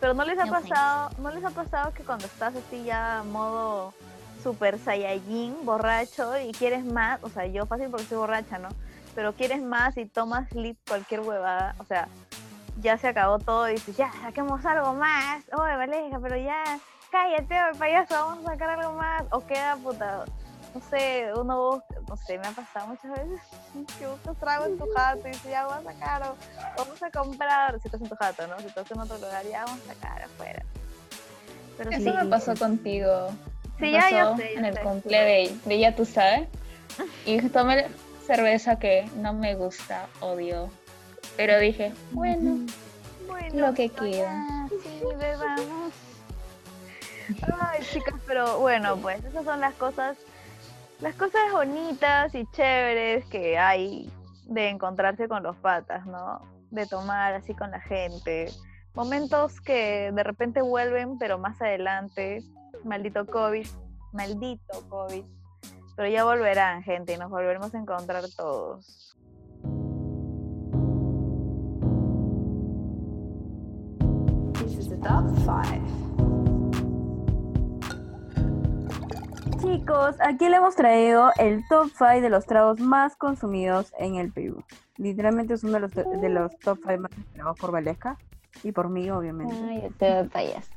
Pero 0.00 0.14
no 0.14 0.24
les 0.24 0.38
ha 0.38 0.46
No, 0.46 0.52
pasado, 0.52 1.10
no 1.18 1.30
les 1.30 1.44
ha 1.44 1.50
pasado 1.50 1.92
que 1.92 2.02
cuando 2.04 2.26
estás 2.26 2.54
así 2.54 2.84
ya 2.84 3.22
modo 3.30 3.92
super 4.42 4.78
saiyajin, 4.78 5.64
borracho 5.64 6.38
y 6.38 6.52
quieres 6.52 6.84
más, 6.84 7.22
o 7.22 7.28
sea, 7.28 7.46
yo 7.46 7.66
fácil 7.66 7.88
porque 7.90 8.06
soy 8.06 8.18
borracha, 8.18 8.58
¿no? 8.58 8.68
Pero 9.14 9.34
quieres 9.34 9.60
más 9.62 9.96
y 9.98 10.06
tomas 10.06 10.50
lit 10.54 10.78
cualquier 10.88 11.20
huevada, 11.20 11.74
o 11.78 11.84
sea, 11.84 12.08
ya 12.80 12.96
se 12.96 13.08
acabó 13.08 13.38
todo 13.38 13.68
y 13.68 13.72
dices, 13.72 13.96
ya, 13.96 14.10
saquemos 14.22 14.64
algo 14.64 14.94
más, 14.94 15.42
oye, 15.52 15.76
Valeja, 15.76 16.18
pero 16.22 16.36
ya, 16.38 16.62
cállate, 17.10 17.54
payaso, 17.78 18.14
vamos 18.14 18.46
a 18.46 18.52
sacar 18.52 18.70
algo 18.70 18.92
más, 18.94 19.24
o 19.30 19.44
queda 19.46 19.76
puta, 19.76 20.24
no 20.74 20.80
sé, 20.88 21.32
uno 21.36 21.70
busca, 21.70 21.94
no 22.08 22.16
sé, 22.16 22.38
me 22.38 22.46
ha 22.46 22.52
pasado 22.52 22.88
muchas 22.88 23.10
veces 23.10 23.40
que 23.98 24.06
buscas 24.06 24.36
trago 24.38 24.66
en 24.66 24.78
tu 24.78 24.86
jato 24.92 25.26
y 25.26 25.30
dices, 25.30 25.50
ya 25.50 25.66
vamos 25.66 25.86
a 25.86 25.92
sacar, 25.92 26.22
o 26.22 26.36
vamos 26.76 27.02
a 27.02 27.10
comprar, 27.10 27.80
si 27.80 27.88
estás 27.88 28.00
en 28.00 28.08
tu 28.08 28.16
jato, 28.16 28.46
¿no? 28.46 28.58
Si 28.60 28.66
estás 28.66 28.90
en 28.90 29.00
otro 29.00 29.18
lugar, 29.18 29.44
ya 29.46 29.64
vamos 29.64 29.80
a 29.82 29.94
sacar 29.94 30.22
afuera. 30.22 30.62
Pero 31.76 31.90
Eso 31.90 32.00
sí, 32.00 32.10
me 32.10 32.26
pasó 32.26 32.54
contigo. 32.56 33.30
Sí, 33.78 33.90
ya, 33.92 34.10
yo 34.10 34.36
sé, 34.36 34.52
yo 34.52 34.58
En 34.58 34.64
el 34.66 34.78
cumple 34.80 35.18
de, 35.18 35.56
de 35.64 35.78
ya 35.78 35.96
tú 35.96 36.04
sabes. 36.04 36.48
Y 37.24 37.40
tomé 37.48 37.86
cerveza 38.26 38.78
que 38.78 39.08
no 39.16 39.32
me 39.32 39.54
gusta, 39.54 40.06
odio. 40.20 40.70
Pero 41.36 41.58
dije, 41.58 41.92
bueno, 42.12 42.66
Bueno, 43.26 43.68
Lo 43.68 43.74
que 43.74 43.88
queda. 43.88 44.68
Sí, 44.68 45.00
bebamos. 45.18 45.92
Ay, 47.60 47.80
chicas, 47.92 48.14
pero 48.26 48.58
bueno, 48.58 48.96
pues 48.96 49.24
esas 49.24 49.44
son 49.44 49.60
las 49.60 49.74
cosas, 49.74 50.16
las 51.00 51.14
cosas 51.14 51.40
bonitas 51.52 52.34
y 52.34 52.46
chéveres 52.52 53.24
que 53.26 53.58
hay 53.58 54.10
de 54.46 54.68
encontrarse 54.68 55.28
con 55.28 55.42
los 55.42 55.56
patas, 55.56 56.06
¿no? 56.06 56.40
De 56.70 56.86
tomar 56.86 57.34
así 57.34 57.54
con 57.54 57.70
la 57.70 57.80
gente. 57.80 58.52
Momentos 58.94 59.60
que 59.60 60.12
de 60.12 60.22
repente 60.22 60.60
vuelven, 60.60 61.18
pero 61.18 61.38
más 61.38 61.60
adelante, 61.62 62.42
maldito 62.84 63.26
COVID, 63.26 63.66
maldito 64.12 64.88
COVID. 64.88 65.24
Pero 65.96 66.08
ya 66.08 66.24
volverán, 66.24 66.82
gente, 66.82 67.14
y 67.14 67.18
nos 67.18 67.30
volveremos 67.30 67.74
a 67.74 67.78
encontrar 67.78 68.24
todos. 68.36 69.16
This 74.54 74.76
is 74.76 74.88
the 74.88 74.96
top 74.96 75.24
five. 75.46 75.99
Chicos, 79.80 80.16
aquí 80.20 80.46
le 80.50 80.56
hemos 80.56 80.76
traído 80.76 81.30
el 81.38 81.66
top 81.66 81.88
5 81.96 82.20
de 82.20 82.28
los 82.28 82.44
tragos 82.44 82.80
más 82.80 83.16
consumidos 83.16 83.94
en 83.98 84.16
el 84.16 84.30
Perú. 84.30 84.62
Literalmente 84.98 85.54
es 85.54 85.64
uno 85.64 85.72
de 85.72 85.80
los, 85.80 85.94
de 85.94 86.28
los 86.28 86.54
top 86.58 86.80
5 86.86 86.98
más 86.98 87.12
esperados 87.12 87.58
por 87.58 87.72
Valesca 87.72 88.18
y 88.62 88.72
por 88.72 88.90
mí, 88.90 89.10
obviamente. 89.10 89.54
ay, 89.56 89.90
te. 89.96 90.28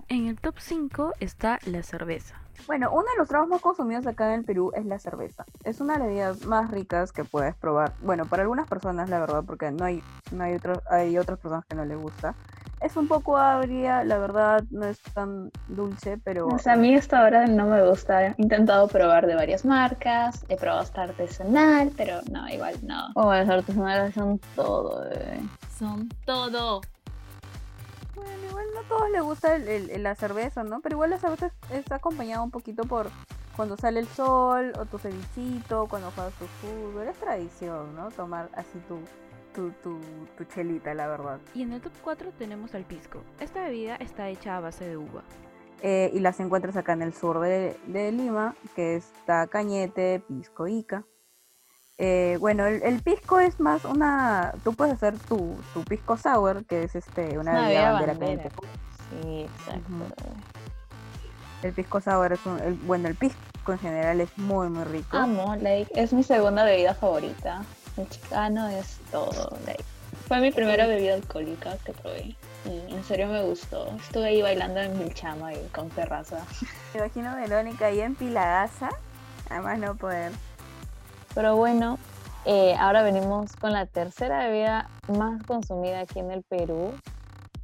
En 0.07 0.27
el 0.27 0.39
top 0.39 0.55
5 0.57 1.15
está 1.19 1.59
la 1.65 1.83
cerveza. 1.83 2.42
Bueno, 2.65 2.89
uno 2.91 3.03
de 3.03 3.17
los 3.17 3.27
tragos 3.27 3.49
más 3.49 3.61
consumidos 3.61 4.07
acá 4.07 4.33
en 4.33 4.39
el 4.39 4.45
Perú 4.45 4.71
es 4.73 4.85
la 4.85 4.97
cerveza. 4.97 5.45
Es 5.63 5.81
una 5.81 5.93
de 5.93 5.99
las 5.99 6.07
bebidas 6.07 6.45
más 6.45 6.71
ricas 6.71 7.11
que 7.11 7.25
puedes 7.25 7.55
probar. 7.55 7.93
Bueno, 8.01 8.25
para 8.25 8.43
algunas 8.43 8.67
personas, 8.67 9.09
la 9.09 9.19
verdad, 9.19 9.43
porque 9.45 9.71
no 9.71 9.85
hay, 9.85 10.01
no 10.31 10.43
hay, 10.43 10.55
otros, 10.55 10.79
hay 10.89 11.17
otras 11.17 11.39
personas 11.39 11.65
que 11.65 11.75
no 11.75 11.83
les 11.83 11.97
gusta. 11.97 12.35
Es 12.79 12.97
un 12.97 13.07
poco 13.07 13.37
agria, 13.37 14.03
la 14.03 14.17
verdad, 14.17 14.63
no 14.69 14.85
es 14.85 15.01
tan 15.13 15.51
dulce, 15.67 16.17
pero... 16.23 16.47
O 16.47 16.59
sea, 16.59 16.73
a 16.73 16.75
mí 16.75 16.93
hasta 16.95 17.21
ahora 17.21 17.47
no 17.47 17.65
me 17.65 17.85
gusta. 17.87 18.27
He 18.27 18.35
intentado 18.37 18.87
probar 18.87 19.25
de 19.25 19.35
varias 19.35 19.63
marcas, 19.63 20.45
he 20.49 20.57
probado 20.57 20.81
hasta 20.81 21.03
artesanal, 21.03 21.91
pero 21.95 22.19
no, 22.29 22.47
igual 22.49 22.75
no. 22.83 23.07
Oh, 23.15 23.33
las 23.33 23.47
artesanales 23.47 24.13
son 24.13 24.39
todo, 24.55 25.01
bebé. 25.09 25.39
Son 25.77 26.09
todo. 26.25 26.81
Bueno, 28.15 28.31
igual 28.49 28.65
no 28.73 28.79
a 28.81 28.83
todos 28.83 29.09
les 29.09 29.21
gusta 29.23 29.55
el- 29.55 29.89
el- 29.89 30.03
la 30.03 30.15
cerveza, 30.15 30.63
¿no? 30.63 30.81
Pero 30.81 30.95
igual 30.95 31.09
la 31.09 31.19
cerveza 31.19 31.47
es- 31.47 31.71
está 31.71 31.95
acompañada 31.95 32.41
un 32.43 32.51
poquito 32.51 32.83
por 32.83 33.09
cuando 33.55 33.77
sale 33.77 33.99
el 33.99 34.07
sol, 34.07 34.73
o 34.79 34.85
tu 34.85 34.97
cevichito, 34.97 35.87
cuando 35.87 36.09
juegas 36.11 36.33
tu 36.33 36.45
fútbol. 36.45 37.07
Es 37.07 37.17
tradición, 37.17 37.95
¿no? 37.95 38.09
Tomar 38.11 38.49
así 38.55 38.79
tu, 38.87 38.97
tu, 39.53 39.69
tu, 39.83 39.99
tu 40.37 40.43
chelita, 40.45 40.93
la 40.95 41.07
verdad. 41.07 41.39
Y 41.53 41.61
en 41.61 41.73
el 41.73 41.81
top 41.81 41.93
4 42.03 42.31
tenemos 42.39 42.73
al 42.73 42.83
pisco. 42.83 43.19
Esta 43.39 43.63
bebida 43.63 43.95
está 43.97 44.29
hecha 44.29 44.57
a 44.57 44.59
base 44.59 44.85
de 44.87 44.97
uva. 44.97 45.21
Eh, 45.83 46.09
y 46.13 46.19
las 46.19 46.39
encuentras 46.39 46.77
acá 46.77 46.93
en 46.93 47.01
el 47.03 47.13
sur 47.13 47.39
de, 47.41 47.77
de 47.87 48.11
Lima, 48.11 48.55
que 48.75 48.95
está 48.95 49.47
Cañete, 49.47 50.23
Pisco, 50.27 50.65
Ica. 50.67 51.03
Eh, 51.97 52.37
bueno, 52.39 52.65
el, 52.65 52.81
el 52.83 53.01
pisco 53.01 53.39
es 53.39 53.59
más 53.59 53.85
una... 53.85 54.53
Tú 54.63 54.73
puedes 54.73 54.95
hacer 54.95 55.17
tu, 55.19 55.55
tu 55.73 55.83
pisco 55.83 56.17
sour, 56.17 56.65
que 56.65 56.83
es 56.83 56.95
este 56.95 57.37
una, 57.37 57.51
Una 57.51 57.61
bebida 57.67 57.91
bandera 57.91 58.13
bandera. 58.13 58.49
Sí, 59.21 59.41
exacto. 59.41 59.81
El 61.61 61.73
pisco 61.73 62.01
sour 62.01 62.33
es 62.33 62.45
un... 62.45 62.59
el- 62.59 62.73
bueno, 62.75 63.07
el 63.07 63.15
pisco 63.15 63.37
en 63.71 63.79
general 63.79 64.21
es 64.21 64.35
muy, 64.37 64.69
muy 64.69 64.83
rico. 64.85 65.15
Amo, 65.17 65.55
like, 65.57 65.91
es 65.95 66.11
mi 66.13 66.23
segunda 66.23 66.63
bebida 66.63 66.93
favorita. 66.95 67.63
El 67.95 68.09
chicano 68.09 68.67
es 68.69 68.97
todo, 69.11 69.55
like. 69.65 69.83
Fue 70.27 70.39
mi 70.39 70.51
primera 70.51 70.87
bebida 70.87 71.13
alcohólica 71.13 71.77
que 71.85 71.93
probé. 71.93 72.35
Y 72.65 72.93
en 72.93 73.03
serio 73.03 73.27
me 73.27 73.43
gustó. 73.43 73.87
Estuve 73.97 74.25
ahí 74.27 74.41
bailando 74.41 74.79
en 74.79 74.97
Vilchama 74.97 75.53
y 75.53 75.67
con 75.67 75.89
terraza. 75.89 76.43
Me 76.93 77.01
imagino 77.01 77.35
Verónica 77.35 77.85
ahí 77.87 77.99
en 78.01 78.15
Pilagaza, 78.15 78.89
además 79.49 79.77
no 79.79 79.95
poder. 79.95 80.31
Pero 81.33 81.55
bueno, 81.55 81.97
eh, 82.45 82.75
ahora 82.77 83.03
venimos 83.03 83.55
con 83.55 83.71
la 83.71 83.85
tercera 83.85 84.47
bebida 84.47 84.89
más 85.17 85.41
consumida 85.43 86.01
aquí 86.01 86.19
en 86.19 86.31
el 86.31 86.43
Perú. 86.43 86.93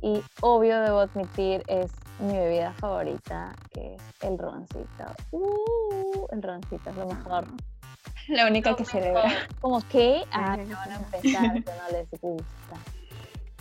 Y 0.02 0.24
obvio 0.42 0.80
debo 0.82 1.00
admitir, 1.00 1.64
es 1.68 1.92
mi 2.20 2.34
bebida 2.34 2.74
favorita, 2.74 3.54
que 3.72 3.96
es 3.96 4.02
el 4.22 4.38
roncito. 4.38 5.06
Uh, 5.32 6.26
el 6.32 6.42
roncito 6.42 6.90
es 6.90 6.96
lo 6.96 7.08
mejor. 7.08 7.46
La 8.28 8.48
única 8.48 8.76
que 8.76 8.86
se 8.86 9.02
le 9.02 9.12
ve. 9.12 9.22
Como 9.60 9.82
que, 9.90 10.24
ah, 10.32 10.56
no 10.56 10.76
van 10.76 10.92
a 10.92 10.96
empezar, 10.96 11.54
que 11.54 11.72
no 11.72 11.92
les 11.92 12.22
gusta. 12.22 12.76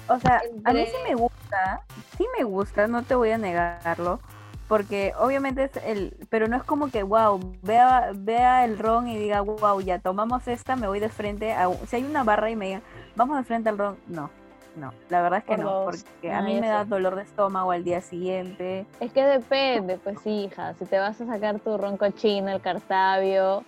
O 0.08 0.18
sea, 0.18 0.40
a 0.64 0.72
mí 0.72 0.86
sí 0.86 0.96
me 1.06 1.14
gusta, 1.14 1.82
sí 2.16 2.24
me 2.36 2.44
gusta, 2.44 2.86
no 2.86 3.02
te 3.02 3.14
voy 3.14 3.30
a 3.30 3.38
negarlo, 3.38 4.20
porque 4.68 5.14
obviamente 5.18 5.64
es 5.64 5.70
el, 5.84 6.14
pero 6.28 6.46
no 6.46 6.56
es 6.56 6.62
como 6.62 6.90
que, 6.90 7.02
wow, 7.02 7.40
vea, 7.62 8.10
vea 8.14 8.64
el 8.64 8.78
ron 8.78 9.08
y 9.08 9.16
diga, 9.16 9.40
wow, 9.40 9.80
ya 9.80 9.98
tomamos 9.98 10.46
esta, 10.46 10.76
me 10.76 10.86
voy 10.86 11.00
de 11.00 11.08
frente, 11.08 11.52
a, 11.52 11.68
si 11.86 11.96
hay 11.96 12.04
una 12.04 12.22
barra 12.22 12.50
y 12.50 12.56
me 12.56 12.66
diga, 12.66 12.82
vamos 13.16 13.38
de 13.38 13.44
frente 13.44 13.70
al 13.70 13.78
ron, 13.78 13.96
no, 14.06 14.30
no, 14.76 14.92
la 15.08 15.22
verdad 15.22 15.38
es 15.38 15.44
que 15.46 15.56
Por 15.56 15.64
no, 15.64 15.70
dos. 15.70 15.84
porque 15.84 16.32
a 16.32 16.42
No, 16.42 16.48
mí 16.48 16.60
me 16.60 16.68
da 16.68 16.84
dolor 16.84 17.16
de 17.16 17.22
estómago 17.22 17.70
al 17.70 17.82
día 17.82 18.00
siguiente, 18.02 18.86
Es 19.00 19.12
que 19.12 19.24
depende, 19.24 19.96
pues 19.98 20.18
hija, 20.26 20.74
si 20.74 20.84
te 20.84 20.98
vas 20.98 21.20
a 21.20 21.26
sacar 21.26 21.58
tu 21.60 21.76
ron 21.78 21.96
cochino, 21.96 22.50
el 22.50 22.60
cartabio, 22.60 23.64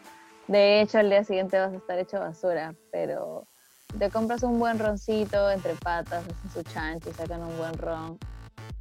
de 0.49 0.83
hecho 0.83 0.99
al 0.99 1.09
día 1.09 1.25
siguiente 1.25 1.59
vas 1.59 1.73
a 1.73 1.77
estar 1.77 1.99
hecho 1.99 2.21
basura, 2.21 2.75
pero 2.93 3.47
te 3.99 4.11
compras 4.11 4.43
un 4.43 4.59
buen 4.59 4.79
roncito 4.79 5.51
entre 5.51 5.75
patas, 5.75 6.25
hacen 6.25 6.51
su 6.53 6.63
chancho 6.71 7.09
y 7.11 7.13
sacan 7.15 7.43
un 7.43 7.57
buen 7.57 7.73
ron. 7.79 8.19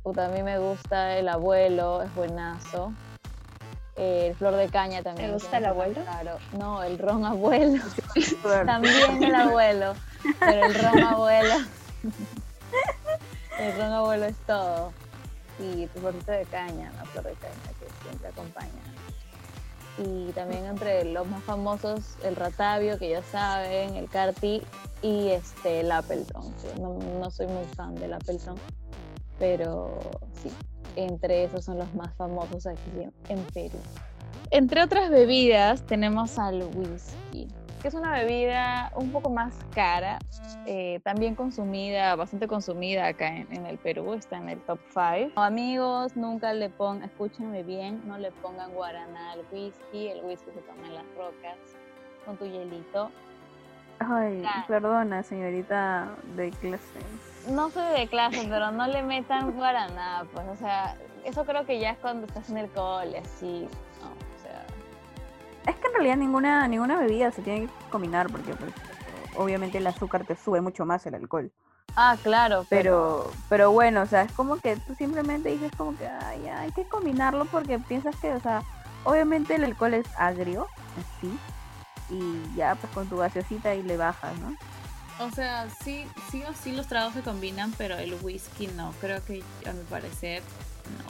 Puta, 0.03 0.27
a 0.27 0.29
mí 0.29 0.41
me 0.44 0.58
gusta 0.60 1.18
el 1.18 1.27
abuelo, 1.27 2.01
es 2.01 2.15
buenazo. 2.15 2.94
El 3.98 4.34
flor 4.36 4.56
de 4.56 4.70
caña 4.70 5.03
también. 5.03 5.27
¿Te 5.27 5.34
gusta 5.34 5.58
el 5.58 5.65
abuelo? 5.65 6.01
Claro, 6.01 6.38
no, 6.58 6.82
el 6.84 6.98
ron 6.98 7.25
abuelo. 7.25 7.84
También 8.65 9.22
el 9.22 9.36
abuelo, 9.36 9.94
pero 10.39 10.65
el 10.65 10.74
ron 10.74 11.03
abuelo. 11.03 11.56
El 13.60 13.77
ron 13.77 13.91
abuelo 13.91 14.25
es 14.25 14.38
todo. 14.48 14.94
Y 15.60 15.86
tu 15.88 16.00
florcito 16.00 16.32
de 16.32 16.46
caña, 16.46 16.94
la 16.96 17.03
flor 17.03 17.25
de 17.25 17.34
caña 17.34 17.77
que 17.77 17.88
siempre 18.03 18.29
acompaña. 18.29 18.70
Y 19.98 20.32
también 20.32 20.65
entre 20.65 21.03
los 21.03 21.27
más 21.27 21.44
famosos, 21.44 22.15
el 22.24 22.38
Ratavio, 22.38 22.98
que 22.98 23.10
ya 23.10 23.22
saben, 23.22 23.98
el 23.98 24.10
Carti 24.10 24.62
y 25.01 25.27
este, 25.27 25.82
el 25.82 25.91
Appleton. 25.91 26.56
no, 26.79 26.94
no 27.20 27.32
soy 27.32 27.48
muy 27.48 27.65
fan 27.75 27.96
del 27.96 28.13
Appleton, 28.13 28.56
pero 29.39 29.98
sí, 30.43 30.51
entre 30.96 31.43
esos 31.46 31.65
son 31.65 31.77
los 31.77 31.93
más 31.96 32.13
famosos 32.15 32.67
aquí 32.67 32.91
en, 33.01 33.13
en 33.29 33.43
Perú. 33.46 33.79
Entre 34.51 34.81
otras 34.84 35.10
bebidas 35.10 35.84
tenemos 35.84 36.38
al 36.39 36.63
whisky, 36.75 37.48
que 37.81 37.88
es 37.88 37.93
una 37.93 38.12
bebida 38.12 38.91
un 38.96 39.12
poco 39.12 39.29
más 39.29 39.53
cara, 39.74 40.19
eh, 40.65 41.00
también 41.03 41.36
consumida, 41.36 42.15
bastante 42.15 42.48
consumida 42.48 43.08
acá 43.08 43.27
en, 43.27 43.48
en 43.55 43.65
el 43.65 43.77
Perú, 43.77 44.13
está 44.13 44.38
en 44.38 44.50
el 44.50 44.60
top 44.62 44.79
5. 44.93 45.39
Amigos, 45.39 46.15
nunca 46.15 46.53
le 46.53 46.69
pongan, 46.69 47.03
escúchenme 47.03 47.63
bien, 47.63 48.01
no 48.08 48.17
le 48.17 48.31
pongan 48.31 48.72
guaraná 48.74 49.31
al 49.34 49.41
whisky, 49.51 50.08
el 50.10 50.24
whisky 50.25 50.51
se 50.51 50.62
toma 50.62 50.88
en 50.88 50.96
las 50.96 51.05
rocas 51.15 51.58
con 52.25 52.36
tu 52.38 52.46
hielito. 52.46 53.10
Ay, 54.00 54.39
Claro. 54.41 54.63
perdona 54.67 55.24
señorita 55.24 56.10
de 56.36 56.50
clase. 56.51 57.00
No 57.48 57.69
soy 57.72 58.00
de 58.00 58.08
clase, 58.08 58.46
pero 58.50 58.72
no 58.72 58.86
le 58.88 59.01
metan 59.03 59.51
guaraná, 59.51 60.25
pues, 60.34 60.48
o 60.48 60.55
sea, 60.55 60.96
eso 61.24 61.46
creo 61.46 61.65
que 61.65 61.79
ya 61.79 61.91
es 61.91 61.98
cuando 62.00 62.27
estás 62.27 62.50
en 62.50 62.58
el 62.58 62.69
cole, 62.69 63.17
así, 63.17 63.67
no, 64.01 64.10
o 64.12 64.41
sea, 64.43 64.65
Es 65.65 65.75
que 65.77 65.88
en 65.88 65.93
realidad 65.93 66.17
ninguna, 66.17 66.67
ninguna 66.67 66.98
bebida 67.00 67.31
se 67.31 67.41
tiene 67.41 67.67
que 67.67 67.74
combinar 67.89 68.27
porque 68.29 68.53
pues, 68.55 68.72
obviamente 69.36 69.77
el 69.77 69.88
azúcar 69.88 70.25
te 70.25 70.36
sube 70.36 70.62
mucho 70.62 70.86
más 70.86 71.05
el 71.05 71.15
alcohol. 71.15 71.51
ah, 71.96 72.15
claro, 72.22 72.65
pero, 72.69 73.24
Pero, 73.29 73.31
pero 73.50 73.72
bueno, 73.72 74.01
o 74.01 74.05
sea, 74.05 74.24
es 74.24 74.31
como 74.34 74.58
que 74.58 74.75
tú 74.77 74.93
simplemente 74.96 75.50
dices 75.50 75.72
como 75.77 75.96
que 75.98 76.08
"Ay, 76.08 76.41
ya, 76.43 76.62
hay 76.62 76.72
que 76.72 76.88
combinarlo 76.88 77.46
porque 77.46 77.79
piensas 77.79 78.15
que, 78.17 78.34
o 78.34 78.39
sea, 78.39 78.63
obviamente 79.03 79.55
el 79.55 79.63
alcohol 79.63 79.93
es 79.93 80.08
agrio, 80.17 80.67
así, 80.98 81.39
y 82.10 82.55
ya 82.55 82.75
pues 82.75 82.91
con 82.93 83.08
tu 83.10 83.17
gaseosita 83.17 83.75
y 83.75 83.84
le 83.84 83.98
bajas, 83.98 84.38
¿no? 84.39 84.55
O 85.19 85.29
sea, 85.31 85.67
sí, 85.83 86.05
sí 86.31 86.43
o 86.49 86.53
sí 86.53 86.71
los 86.71 86.88
tragos 86.88 87.13
se 87.13 87.21
combinan, 87.21 87.73
pero 87.77 87.97
el 87.97 88.15
whisky 88.21 88.67
no. 88.67 88.93
Creo 89.01 89.23
que 89.25 89.43
a 89.67 89.73
mi 89.73 89.83
parecer 89.83 90.41
no. 90.97 91.05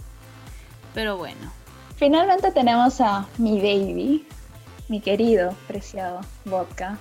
Pero 0.93 1.17
bueno. 1.17 1.51
Finalmente 1.95 2.51
tenemos 2.51 2.99
a 3.01 3.27
mi 3.37 3.57
baby, 3.57 4.27
mi 4.87 4.99
querido, 4.99 5.53
preciado 5.67 6.21
vodka. 6.45 6.97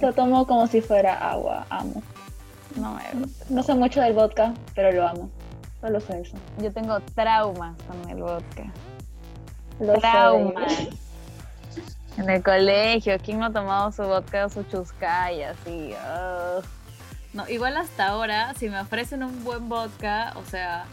Lo 0.00 0.12
tomo 0.12 0.46
como 0.46 0.66
si 0.66 0.80
fuera 0.80 1.14
agua, 1.30 1.66
amo. 1.70 2.02
no 2.76 2.94
me 2.94 3.20
gusta. 3.20 3.44
No 3.48 3.62
sé 3.62 3.74
mucho 3.74 4.00
del 4.00 4.12
vodka, 4.12 4.54
pero 4.74 4.92
lo 4.92 5.08
amo. 5.08 5.30
Solo 5.80 6.00
sé 6.00 6.20
eso. 6.20 6.36
Yo 6.58 6.72
tengo 6.72 7.00
traumas 7.14 7.74
con 7.88 8.08
el 8.08 8.22
vodka. 8.22 8.70
Lo 9.80 9.94
Traumas. 9.94 10.72
En 12.18 12.28
el 12.28 12.42
colegio, 12.42 13.16
¿quién 13.24 13.38
no 13.38 13.46
ha 13.46 13.52
tomado 13.52 13.90
su 13.90 14.02
vodka 14.02 14.46
o 14.46 14.48
su 14.48 14.62
chuscaya 14.64 15.50
así? 15.50 15.92
ugh. 15.92 16.64
No, 17.32 17.48
igual 17.48 17.76
hasta 17.78 18.08
ahora, 18.08 18.52
si 18.54 18.68
me 18.68 18.78
ofrecen 18.78 19.22
un 19.22 19.42
buen 19.42 19.68
vodka, 19.70 20.34
o 20.36 20.44
sea, 20.44 20.84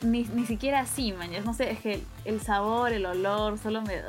ni, 0.00 0.22
ni 0.24 0.46
siquiera 0.46 0.80
así, 0.80 1.12
man. 1.12 1.30
No 1.44 1.52
sé, 1.52 1.72
es 1.72 1.80
que 1.80 1.94
el, 1.94 2.06
el 2.24 2.40
sabor, 2.40 2.92
el 2.92 3.04
olor, 3.04 3.58
solo 3.58 3.82
me. 3.82 4.00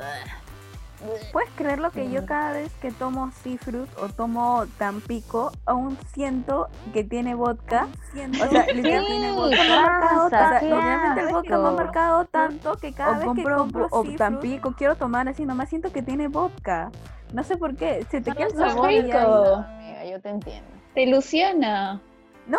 ¿Puedes 1.32 1.50
creer 1.56 1.78
lo 1.78 1.90
que 1.90 2.10
yo 2.10 2.24
cada 2.26 2.52
vez 2.52 2.72
que 2.80 2.90
tomo 2.90 3.30
seafood 3.42 3.86
o 4.02 4.08
tomo 4.08 4.64
Tampico, 4.78 5.52
aún 5.66 5.96
siento 6.14 6.68
que 6.92 7.04
tiene 7.04 7.34
vodka? 7.34 7.86
O 7.86 8.50
sea, 8.50 8.66
literalmente 8.72 9.16
Sí, 9.16 9.24
el 9.24 9.32
vodka 9.34 9.56
me 9.62 9.74
ha 9.74 9.80
marcado 9.82 10.30
ta- 10.30 10.58
qué 10.60 10.64
literalmente 10.66 11.20
el 11.20 11.28
vodka 11.32 11.58
me 11.58 11.68
ha 11.68 11.70
marcado 11.72 12.24
tanto 12.24 12.76
que 12.76 12.92
cada 12.92 13.10
O 13.10 13.14
vez 13.20 13.28
que 13.34 13.44
compro- 13.44 13.56
compro 13.58 13.88
o 13.90 14.00
o 14.00 14.04
Tampico 14.16 14.72
quiero 14.72 14.96
tomar 14.96 15.28
así, 15.28 15.44
nomás 15.44 15.68
siento 15.68 15.92
que 15.92 16.02
tiene 16.02 16.28
vodka. 16.28 16.90
No 17.32 17.42
sé 17.44 17.56
por 17.56 17.76
qué, 17.76 18.06
se 18.10 18.20
te 18.20 18.32
queda 18.32 18.46
el 18.46 18.54
sabor 18.56 18.90
y 18.90 19.06
ya- 19.06 19.18
rico. 19.20 19.54
Amiga, 19.68 20.04
yo 20.06 20.20
te 20.20 20.28
entiendo. 20.30 20.70
Te 20.94 21.02
ilusiona. 21.02 22.00
No, 22.46 22.58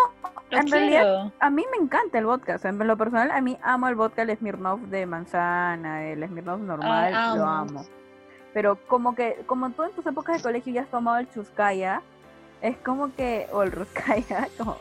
Lo 0.52 0.58
en 0.60 0.68
realidad 0.70 1.02
quiero. 1.02 1.32
a 1.40 1.50
mí 1.50 1.64
me 1.72 1.84
encanta 1.84 2.18
el 2.20 2.26
vodka, 2.26 2.56
o 2.56 2.58
sea, 2.58 2.72
en 2.72 2.78
lo 2.86 2.98
personal 2.98 3.32
a 3.32 3.40
mí 3.42 3.58
amo 3.64 3.88
el 3.88 3.96
vodka, 3.96 4.22
el 4.24 4.36
Smirnoff 4.38 4.82
de 4.82 5.06
manzana, 5.06 6.04
el 6.04 6.28
Smirnoff 6.28 6.60
normal, 6.60 7.14
lo 7.38 7.46
amo. 7.46 7.86
Pero 8.58 8.76
como 8.88 9.14
que, 9.14 9.44
como 9.46 9.70
tú 9.70 9.84
en 9.84 9.92
tus 9.92 10.08
épocas 10.08 10.38
de 10.38 10.42
colegio 10.42 10.74
ya 10.74 10.82
has 10.82 10.90
tomado 10.90 11.20
el 11.20 11.30
chuscaya, 11.30 12.02
es 12.64 12.76
como 12.78 13.14
que, 13.14 13.46
o 13.54 13.62
el 13.62 13.72
ruscaya, 13.72 14.50
como, 14.58 14.78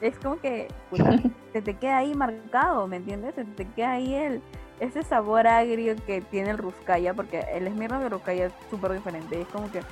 es 0.00 0.18
como 0.20 0.40
que 0.40 0.68
puta, 0.88 1.20
se 1.52 1.60
te 1.60 1.76
queda 1.76 1.98
ahí 1.98 2.14
marcado, 2.14 2.86
¿me 2.86 2.96
entiendes? 2.96 3.34
Se 3.34 3.44
te 3.44 3.66
queda 3.72 3.90
ahí 3.92 4.14
el, 4.14 4.40
ese 4.80 5.02
sabor 5.02 5.46
agrio 5.46 5.96
que 6.06 6.22
tiene 6.22 6.48
el 6.52 6.56
ruscaya, 6.56 7.12
porque 7.12 7.40
el 7.52 7.68
Smirnoff 7.68 8.00
y 8.00 8.04
el 8.06 8.10
ruscaya 8.10 8.46
es 8.46 8.54
súper 8.70 8.92
diferente, 8.94 9.38
es 9.38 9.48
como 9.48 9.70
que 9.70 9.82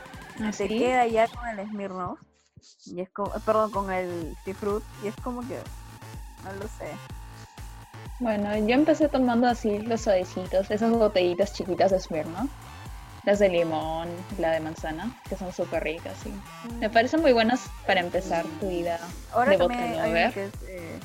¿Ah, 0.43 0.51
se 0.51 0.67
sí? 0.67 0.79
queda 0.79 1.07
ya 1.07 1.29
con 1.29 1.47
el 1.49 1.69
Smirnoff, 1.69 2.19
y 2.87 3.03
es 3.03 3.11
como, 3.11 3.31
perdón, 3.45 3.71
con 3.73 3.93
el 3.93 4.35
Seafruit, 4.43 4.83
y 5.05 5.09
es 5.09 5.17
como 5.17 5.43
que, 5.43 5.59
no 6.45 6.53
lo 6.55 6.67
sé. 6.67 6.87
Bueno, 8.21 8.57
yo 8.57 8.75
empecé 8.75 9.07
tomando 9.11 9.49
así 9.49 9.81
los 9.81 10.01
suavecitos, 10.01 10.71
esas 10.71 10.91
botellitas 10.93 11.53
chiquitas 11.53 11.91
de 11.91 12.01
Smirnoff. 12.01 12.51
Las 13.25 13.39
de 13.39 13.49
limón, 13.49 14.09
la 14.39 14.51
de 14.53 14.61
manzana, 14.61 15.21
que 15.29 15.37
son 15.37 15.53
súper 15.53 15.85
ricas, 15.85 16.15
sí. 16.23 16.33
Me 16.79 16.89
parecen 16.89 17.21
muy 17.21 17.33
buenas 17.33 17.69
para 17.87 18.01
empezar 18.01 18.45
tu 18.61 18.69
vida 18.69 18.99
Ahora 19.33 19.51
de 19.51 19.57
vodka 19.57 19.79
hay 19.79 20.11
una 20.11 20.33
que 20.33 20.45
es, 20.45 20.53
eh, 20.67 20.99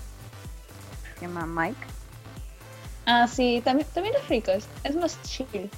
se 1.16 1.22
llama 1.26 1.46
Mike. 1.46 1.86
Ah, 3.06 3.28
sí, 3.28 3.62
también, 3.66 3.88
también 3.94 4.16
es 4.22 4.30
rico, 4.30 4.52
es, 4.52 4.68
es 4.84 4.96
más 4.96 5.22
chill. 5.24 5.70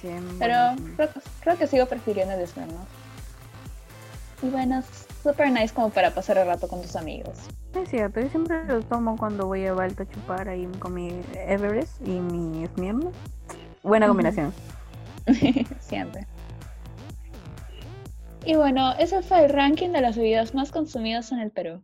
Sí, 0.00 0.08
Pero 0.38 0.56
creo, 0.96 1.08
creo 1.40 1.58
que 1.58 1.66
sigo 1.66 1.86
prefiriendo 1.86 2.34
el 2.34 2.46
Smirnoff. 2.46 2.86
Y 4.42 4.48
bueno, 4.48 4.78
es 4.78 5.06
super 5.22 5.50
nice 5.50 5.72
como 5.72 5.90
para 5.90 6.10
pasar 6.10 6.38
el 6.38 6.46
rato 6.46 6.68
con 6.68 6.82
tus 6.82 6.96
amigos. 6.96 7.36
Es 7.74 7.88
cierto, 7.88 8.20
yo 8.20 8.28
siempre 8.28 8.64
lo 8.66 8.82
tomo 8.82 9.16
cuando 9.16 9.46
voy 9.46 9.66
a 9.66 9.72
Balta 9.72 10.04
a 10.04 10.06
chupar 10.06 10.48
ahí 10.48 10.66
con 10.78 10.94
mi 10.94 11.20
Everest 11.34 12.00
y 12.06 12.10
mi 12.10 12.66
Smirnoff. 12.68 13.14
Buena 13.82 14.06
combinación. 14.06 14.52
Siempre. 15.80 16.26
Y 18.44 18.56
bueno, 18.56 18.92
ese 18.98 19.22
fue 19.22 19.44
el 19.44 19.50
ranking 19.50 19.90
de 19.90 20.02
las 20.02 20.16
bebidas 20.16 20.54
más 20.54 20.70
consumidas 20.70 21.32
en 21.32 21.38
el 21.38 21.50
Perú. 21.50 21.82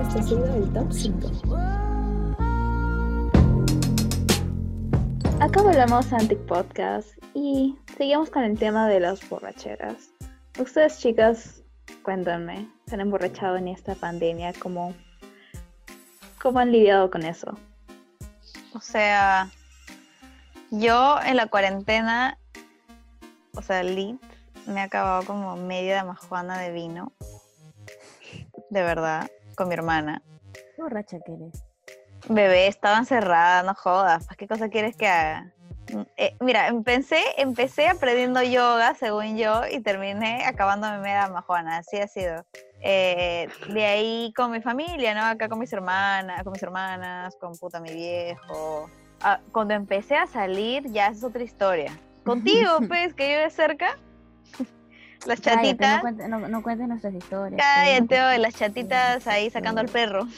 Este 0.00 0.20
ha 0.20 0.22
sido 0.22 0.54
el 0.54 0.72
top 0.72 0.90
5. 0.90 1.30
Acá 5.40 5.62
volvemos 5.62 6.12
a 6.12 6.16
Antic 6.16 6.38
Podcast 6.46 7.10
y 7.34 7.76
seguimos 7.96 8.30
con 8.30 8.42
el 8.42 8.58
tema 8.58 8.88
de 8.88 9.00
las 9.00 9.28
borracheras. 9.28 10.10
Ustedes, 10.58 10.98
chicas, 10.98 11.62
cuéntanme, 12.02 12.68
¿se 12.86 12.94
han 12.94 13.02
emborrachado 13.02 13.56
en 13.56 13.68
esta 13.68 13.94
pandemia? 13.94 14.54
¿Cómo, 14.58 14.94
cómo 16.40 16.58
han 16.58 16.72
lidiado 16.72 17.10
con 17.10 17.24
eso? 17.24 17.56
O 18.74 18.80
sea, 18.80 19.50
yo 20.70 21.18
en 21.24 21.36
la 21.36 21.46
cuarentena, 21.46 22.38
o 23.54 23.62
sea, 23.62 23.82
lit, 23.82 24.20
me 24.66 24.80
he 24.80 24.82
acabado 24.82 25.24
como 25.24 25.56
media 25.56 26.04
majuana 26.04 26.58
de 26.58 26.72
vino. 26.72 27.12
De 28.70 28.82
verdad, 28.82 29.30
con 29.56 29.68
mi 29.68 29.74
hermana. 29.74 30.22
Qué 30.52 30.82
borracha 30.82 31.18
que 31.24 31.32
eres. 31.32 31.64
Bebé, 32.28 32.66
estaba 32.66 32.98
encerrada, 32.98 33.62
no 33.62 33.74
jodas. 33.74 34.26
¿Para 34.26 34.36
qué 34.36 34.46
cosa 34.46 34.68
quieres 34.68 34.96
que 34.96 35.08
haga? 35.08 35.52
Mm, 35.92 36.02
eh, 36.16 36.36
mira, 36.40 36.68
empecé, 36.68 37.22
empecé 37.38 37.88
aprendiendo 37.88 38.42
yoga, 38.42 38.94
según 38.94 39.38
yo, 39.38 39.62
y 39.70 39.80
terminé 39.80 40.44
acabándome 40.44 40.98
media 40.98 41.28
majuana. 41.28 41.78
Así 41.78 41.96
ha 41.96 42.06
sido. 42.06 42.44
Eh, 42.80 43.48
de 43.68 43.84
ahí 43.86 44.32
con 44.36 44.50
mi 44.52 44.60
familia, 44.60 45.14
¿no? 45.14 45.22
Acá 45.24 45.48
con 45.48 45.58
mis 45.58 45.72
hermanas, 45.72 46.42
con 46.44 46.52
mis 46.52 46.62
hermanas, 46.62 47.34
con 47.40 47.56
puta 47.56 47.80
mi 47.80 47.92
viejo. 47.92 48.88
Ah, 49.20 49.40
cuando 49.52 49.74
empecé 49.74 50.16
a 50.16 50.26
salir, 50.26 50.84
ya 50.92 51.08
es 51.08 51.24
otra 51.24 51.42
historia. 51.42 51.92
Contigo, 52.24 52.78
pues, 52.86 53.14
que 53.14 53.26
vives 53.28 53.52
cerca. 53.54 53.98
Las 55.26 55.40
Cállate, 55.40 55.66
chatitas. 55.70 55.96
no, 55.96 56.00
cuentes, 56.02 56.28
no, 56.28 56.38
no 56.48 56.62
cuentes 56.62 56.86
nuestras 56.88 57.14
historias. 57.14 57.60
Cállate, 57.60 58.38
las 58.38 58.54
chatitas 58.54 59.26
ahí 59.26 59.50
sacando 59.50 59.80
al 59.80 59.88
perro. 59.88 60.28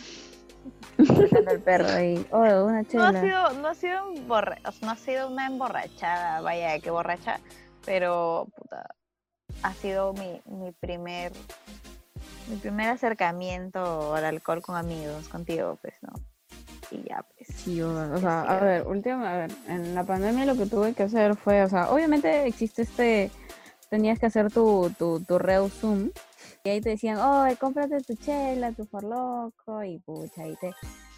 Sacando 1.07 1.51
al 1.51 1.61
perro 1.61 1.89
ahí. 1.89 2.27
Oh, 2.31 2.39
una 2.65 2.83
No 2.83 2.89
chela. 2.89 3.09
ha 3.11 3.21
sido, 3.23 3.53
no 3.61 3.69
ha 3.69 3.75
sido, 3.75 4.13
emborra- 4.15 4.59
no 4.81 4.91
ha 4.91 4.97
sido 4.97 5.29
una 5.29 5.47
emborrachada, 5.47 6.41
vaya, 6.41 6.79
que 6.81 6.91
borracha, 6.91 7.41
pero 7.85 8.47
puta, 8.57 8.87
ha 9.63 9.75
sido 9.75 10.15
mi, 10.15 10.41
mi 10.47 10.73
primer 10.73 11.33
mi 12.51 12.57
primer 12.57 12.91
acercamiento 12.91 14.15
al 14.15 14.25
alcohol 14.25 14.63
con 14.63 14.77
amigos, 14.77 15.29
contigo, 15.29 15.79
pues, 15.81 15.95
¿no? 16.03 16.13
Y 16.91 17.09
ya, 17.09 17.25
pues. 17.37 17.49
Sí, 17.57 17.81
o 17.81 18.19
sea, 18.19 18.43
Sí, 18.43 18.49
a 18.49 18.59
ver, 18.59 18.87
último, 18.87 19.25
a 19.25 19.37
ver, 19.37 19.53
en 19.69 19.95
la 19.95 20.05
pandemia 20.05 20.45
lo 20.45 20.57
que 20.57 20.67
tuve 20.67 20.93
que 20.93 21.05
hacer 21.05 21.37
fue, 21.37 21.63
o 21.63 21.69
sea, 21.69 21.91
obviamente 21.91 22.47
existe 22.47 22.83
este, 22.83 23.31
tenías 23.89 24.19
que 24.19 24.27
hacer 24.27 24.51
tu, 24.53 24.93
tu, 24.99 25.21
tu 25.21 25.39
reu 25.39 25.69
Zoom, 25.69 26.11
y 26.65 26.69
ahí 26.69 26.81
te 26.81 26.91
decían, 26.91 27.19
oh, 27.19 27.47
cómprate 27.59 28.01
tu 28.03 28.15
chela, 28.17 28.73
tu 28.73 28.85
forloco, 28.85 29.83
y 29.85 29.99
pucha, 29.99 30.43
ahí 30.43 30.57
te, 30.61 30.73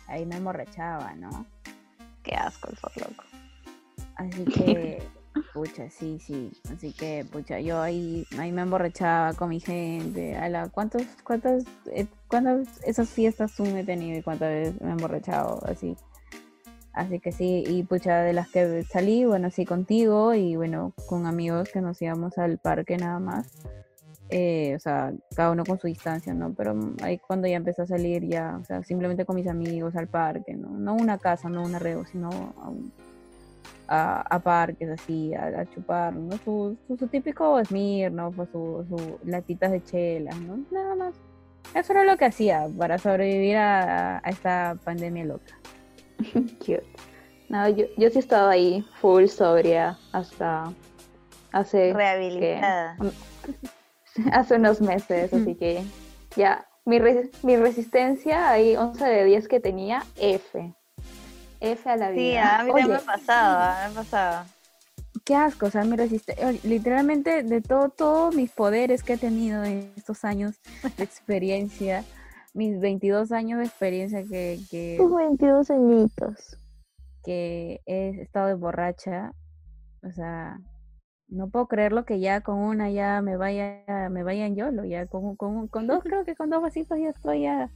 ahí 0.07 0.27
me 0.27 0.37
emborrachaba, 0.37 1.15
¿no? 1.15 1.47
Qué 2.23 2.35
asco 2.35 2.69
el 2.71 2.77
for 2.77 2.93
loco. 2.97 3.25
Así 4.17 4.45
que, 4.45 5.03
pucha, 5.53 5.91
sí, 5.91 6.19
sí, 6.19 6.51
así 6.73 6.93
que, 6.93 7.27
pucha, 7.31 7.61
yo 7.61 7.81
ahí, 7.81 8.27
ahí 8.39 8.53
me 8.53 8.63
emborrachaba 8.63 9.35
con 9.35 9.51
mi 9.51 9.61
gente, 9.61 10.37
a 10.37 10.69
¿cuántos, 10.69 11.03
cuántas, 11.25 11.65
eh, 11.87 12.07
cuántas 12.29 12.83
esas 12.85 13.09
fiestas 13.11 13.53
Zoom 13.55 13.77
he 13.77 13.85
tenido 13.85 14.19
y 14.19 14.23
cuántas 14.23 14.49
veces 14.49 14.81
me 14.81 14.89
he 14.89 14.93
emborrachado, 14.93 15.61
así? 15.67 15.97
Así 16.93 17.21
que 17.21 17.33
sí, 17.33 17.65
y 17.67 17.83
pucha, 17.85 18.21
de 18.23 18.33
las 18.35 18.49
que 18.51 18.83
salí, 18.85 19.25
bueno, 19.25 19.51
sí, 19.51 19.65
contigo 19.65 20.35
y 20.35 20.57
bueno, 20.57 20.93
con 21.07 21.27
amigos 21.27 21.71
que 21.73 21.81
nos 21.81 22.01
íbamos 22.03 22.37
al 22.39 22.59
parque 22.59 22.97
nada 22.99 23.19
más. 23.19 23.51
Eh, 24.29 24.75
o 24.77 24.79
sea, 24.79 25.13
cada 25.35 25.51
uno 25.51 25.65
con 25.65 25.79
su 25.79 25.87
distancia, 25.87 26.33
¿no? 26.33 26.55
Pero 26.55 26.75
ahí 27.03 27.19
cuando 27.19 27.47
ya 27.49 27.57
empecé 27.57 27.83
a 27.83 27.87
salir 27.87 28.27
ya, 28.27 28.59
o 28.61 28.65
sea, 28.65 28.83
simplemente 28.83 29.25
con 29.27 29.37
mis 29.37 29.47
amigos 29.47 29.95
al 29.97 30.09
parque, 30.09 30.55
¿no? 30.55 30.69
No 30.71 30.95
una 30.95 31.19
casa, 31.19 31.49
no 31.49 31.63
un 31.63 31.75
arreo, 31.75 32.05
sino 32.07 32.29
a, 32.63 32.69
un- 32.69 32.93
a, 33.93 34.23
a 34.23 34.39
parques 34.39 34.89
así, 34.89 35.35
a, 35.35 35.47
a 35.61 35.67
chupar, 35.67 36.15
¿no? 36.15 36.37
Su, 36.39 36.77
su, 36.87 36.97
su 36.97 37.07
típico 37.09 37.63
Smir, 37.65 38.11
¿no? 38.11 38.31
Pues 38.31 38.49
su, 38.51 38.85
su 38.89 39.19
latitas 39.29 39.71
de 39.73 39.83
chelas, 39.85 40.37
¿no? 40.41 40.59
Nada 40.71 40.95
más. 40.95 41.15
Eso 41.75 41.93
era 41.93 42.05
lo 42.05 42.17
que 42.17 42.25
hacía 42.25 42.67
para 42.79 42.99
sobrevivir 42.99 43.57
a, 43.57 44.19
a 44.19 44.31
esta 44.31 44.77
pandemia 44.85 45.25
loca. 45.25 45.59
Cute. 46.59 46.85
No, 47.49 47.69
yo, 47.69 47.85
yo 47.99 48.09
sí 48.11 48.19
estaba 48.19 48.51
ahí 48.51 48.83
full 49.01 49.27
sobria 49.27 49.99
hasta 50.13 50.73
hace, 51.53 51.93
Rehabilitada. 51.93 52.97
hace 54.33 54.55
unos 54.57 54.81
meses, 54.81 55.33
así 55.33 55.55
que 55.55 55.83
ya, 56.37 56.67
mi, 56.87 56.99
re- 56.99 57.31
mi 57.43 57.57
resistencia 57.57 58.51
ahí 58.51 58.75
11 58.77 59.05
de 59.05 59.25
10 59.27 59.49
que 59.49 59.61
tenía, 59.61 60.03
F. 60.17 60.75
F 61.63 61.89
a 61.91 61.97
la 61.97 62.13
Sí, 62.15 62.15
vida. 62.15 62.59
a 62.61 62.65
mí 62.65 62.73
también 62.73 62.91
me 62.91 62.97
Oye, 62.97 62.97
ha 62.97 63.07
pasado, 63.07 63.59
ah, 63.61 63.77
me 63.87 63.93
ha 63.93 63.95
pasado. 64.03 64.47
Qué 65.25 65.37
asco, 65.37 65.67
o 65.67 65.71
sea, 65.71 65.85
mi 65.85 65.97
resistencia, 65.97 66.53
literalmente 66.65 67.43
de 67.45 67.61
todo, 67.61 67.91
todos 67.91 68.35
mis 68.35 68.51
poderes 68.51 69.05
que 69.05 69.15
he 69.15 69.19
tenido 69.19 69.63
en 69.65 69.93
estos 69.97 70.25
años 70.25 70.61
de 70.97 71.05
experiencia, 71.05 72.05
mis 72.55 72.81
22 72.81 73.31
años 73.33 73.61
de 73.61 73.67
experiencia 73.67 74.25
que, 74.25 74.61
que, 74.71 74.99
22 74.99 75.71
añitos. 75.71 76.59
que 77.25 77.81
he 77.87 78.21
estado 78.21 78.49
de 78.49 78.55
borracha, 78.55 79.33
o 80.03 80.11
sea, 80.13 80.59
no 81.29 81.49
puedo 81.51 81.69
creerlo 81.69 82.05
que 82.05 82.21
ya 82.21 82.41
con 82.43 82.59
una 82.59 82.91
ya 82.91 83.23
me 83.23 83.37
vaya, 83.37 83.85
me 84.11 84.23
vaya 84.25 84.47
en 84.47 84.57
YOLO, 84.57 84.85
ya 84.85 85.07
con, 85.07 85.37
con, 85.37 85.69
con 85.69 85.87
dos, 85.87 86.03
creo 86.03 86.25
que 86.25 86.35
con 86.37 86.51
dos 86.51 86.63
vasitos 86.63 86.99
ya 86.99 87.11
estoy 87.11 87.43
ya 87.43 87.71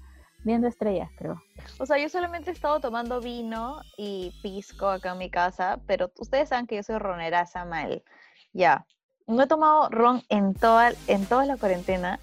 viendo 0.47 0.69
estrellas, 0.69 1.11
creo. 1.19 1.43
O 1.79 1.87
sea, 1.87 1.99
yo 1.99 2.09
solamente 2.09 2.51
he 2.51 2.53
estado 2.53 2.79
tomando 2.79 3.21
vino 3.21 3.81
y 3.99 4.33
pisco 4.43 4.89
acá 4.89 5.13
en 5.13 5.19
mi 5.19 5.29
casa, 5.29 5.81
pero 5.87 6.13
ustedes 6.19 6.49
saben 6.51 6.69
que 6.69 6.77
yo 6.77 6.85
soy 6.85 6.99
roneraza 6.99 7.65
mal. 7.65 8.05
Ya. 8.53 8.87
No 9.27 9.43
he 9.43 9.49
tomado 9.49 9.89
ron 9.91 10.23
en 10.29 10.55
toda, 10.55 10.93
en 11.09 11.27
toda 11.27 11.47
la 11.47 11.57
cuarentena. 11.57 12.21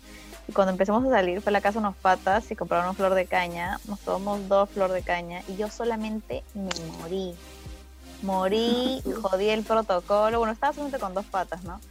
Y 0.47 0.53
cuando 0.53 0.71
empezamos 0.71 1.05
a 1.05 1.09
salir 1.09 1.41
fue 1.41 1.51
a 1.51 1.53
la 1.53 1.61
casa 1.61 1.79
unos 1.79 1.97
patas 1.97 2.49
y 2.49 2.55
compraron 2.55 2.95
flor 2.95 3.13
de 3.13 3.25
caña. 3.25 3.77
Nos 3.89 3.99
tomamos 3.99 4.47
dos 4.47 4.69
flor 4.69 4.91
de 4.91 5.01
caña 5.01 5.41
y 5.49 5.57
yo 5.57 5.69
solamente 5.69 6.45
me 6.53 6.69
morí. 6.99 7.35
Morí, 8.21 9.03
jodí 9.21 9.49
el 9.49 9.63
protocolo. 9.63 10.39
Bueno, 10.39 10.53
estaba 10.53 10.71
solamente 10.71 10.99
con 10.99 11.13
dos 11.13 11.25
patas, 11.25 11.65
¿no? 11.65 11.81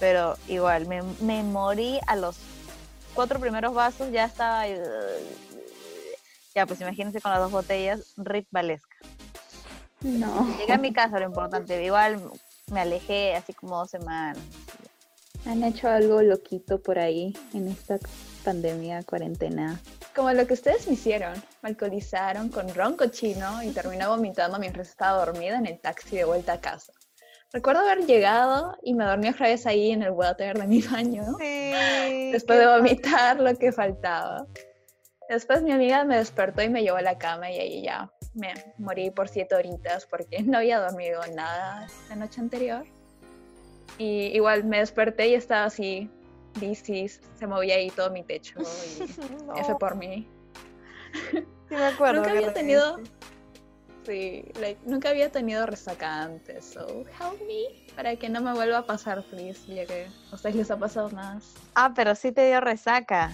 Pero 0.00 0.36
igual, 0.48 0.86
me, 0.86 1.02
me 1.20 1.42
morí 1.42 2.00
a 2.06 2.16
los 2.16 2.38
cuatro 3.14 3.38
primeros 3.38 3.74
vasos, 3.74 4.10
ya 4.10 4.24
estaba... 4.24 4.64
Ya, 6.54 6.66
pues 6.66 6.80
imagínense 6.80 7.20
con 7.20 7.32
las 7.32 7.40
dos 7.40 7.50
botellas, 7.52 8.12
Rip 8.16 8.46
Valesca. 8.50 8.96
No. 10.02 10.54
Llegué 10.58 10.72
a 10.72 10.78
mi 10.78 10.92
casa, 10.92 11.18
lo 11.18 11.26
importante. 11.26 11.82
Igual 11.82 12.20
me 12.70 12.80
alejé 12.80 13.34
así 13.34 13.52
como 13.54 13.78
dos 13.78 13.90
semanas. 13.90 14.38
Han 15.46 15.64
hecho 15.64 15.88
algo 15.88 16.22
loquito 16.22 16.80
por 16.80 16.98
ahí 16.98 17.36
en 17.54 17.68
esta 17.68 17.98
pandemia, 18.44 19.02
cuarentena. 19.04 19.80
Como 20.14 20.30
lo 20.32 20.46
que 20.46 20.54
ustedes 20.54 20.86
me 20.86 20.94
hicieron. 20.94 21.32
Me 21.62 21.70
alcoholizaron 21.70 22.48
con 22.48 22.72
ron 22.74 22.96
cochino 22.96 23.62
y 23.62 23.70
terminé 23.70 24.06
vomitando 24.06 24.58
mientras 24.58 24.88
estaba 24.88 25.24
dormida 25.24 25.56
en 25.56 25.66
el 25.66 25.80
taxi 25.80 26.16
de 26.16 26.24
vuelta 26.24 26.54
a 26.54 26.60
casa. 26.60 26.92
Recuerdo 27.52 27.80
haber 27.80 28.06
llegado 28.06 28.76
y 28.82 28.94
me 28.94 29.04
dormí 29.04 29.28
otra 29.28 29.48
vez 29.48 29.66
ahí 29.66 29.90
en 29.90 30.02
el 30.02 30.10
water 30.10 30.58
de 30.58 30.66
mi 30.66 30.80
baño, 30.82 31.24
Sí. 31.38 32.30
después 32.32 32.58
de 32.58 32.66
vomitar 32.66 33.40
lo 33.40 33.56
que 33.58 33.72
faltaba. 33.72 34.46
Después 35.32 35.62
mi 35.62 35.72
amiga 35.72 36.04
me 36.04 36.18
despertó 36.18 36.60
y 36.60 36.68
me 36.68 36.82
llevó 36.82 36.98
a 36.98 37.02
la 37.02 37.16
cama 37.16 37.50
y 37.50 37.58
ahí 37.58 37.82
ya 37.82 38.12
me 38.34 38.52
morí 38.76 39.10
por 39.10 39.28
siete 39.28 39.54
horitas 39.54 40.04
porque 40.04 40.42
no 40.42 40.58
había 40.58 40.78
dormido 40.78 41.22
nada 41.34 41.86
la 42.10 42.16
noche 42.16 42.38
anterior. 42.42 42.84
Y 43.96 44.26
igual 44.36 44.64
me 44.64 44.78
desperté 44.78 45.28
y 45.28 45.34
estaba 45.34 45.64
así, 45.64 46.10
dizzy, 46.60 47.08
se 47.08 47.46
movía 47.46 47.76
ahí 47.76 47.90
todo 47.90 48.10
mi 48.10 48.22
techo 48.22 48.60
y 48.60 49.04
No, 49.46 49.56
F 49.56 49.74
por 49.76 49.96
mí. 49.96 50.28
sí 51.22 51.44
me 51.70 51.86
acuerdo. 51.86 52.20
Nunca 52.20 52.32
había 52.32 52.52
tenido. 52.52 53.00
Sí, 54.04 54.44
like, 54.60 54.80
nunca 54.84 55.10
había 55.10 55.30
tenido 55.30 55.64
resaca 55.64 56.24
antes, 56.24 56.64
so 56.64 57.04
help 57.20 57.40
me 57.46 57.94
para 57.94 58.16
que 58.16 58.28
no 58.28 58.40
me 58.42 58.52
vuelva 58.52 58.78
a 58.78 58.86
pasar, 58.86 59.22
please, 59.22 59.72
ya 59.72 59.86
que 59.86 60.08
a 60.30 60.34
ustedes 60.34 60.56
les 60.56 60.70
ha 60.70 60.76
pasado 60.76 61.08
más. 61.10 61.54
Ah, 61.74 61.92
pero 61.94 62.14
sí 62.16 62.32
te 62.32 62.48
dio 62.48 62.60
resaca. 62.60 63.30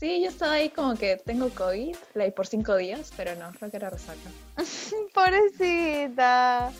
Sí, 0.00 0.22
yo 0.22 0.30
estaba 0.30 0.52
ahí 0.54 0.70
como 0.70 0.94
que 0.96 1.18
tengo 1.18 1.50
COVID, 1.50 1.94
like, 2.14 2.32
por 2.32 2.46
cinco 2.46 2.74
días, 2.76 3.12
pero 3.18 3.34
no, 3.34 3.52
creo 3.52 3.70
que 3.70 3.76
era 3.76 3.90
resaca. 3.90 4.18
Pobrecita. 5.14 6.70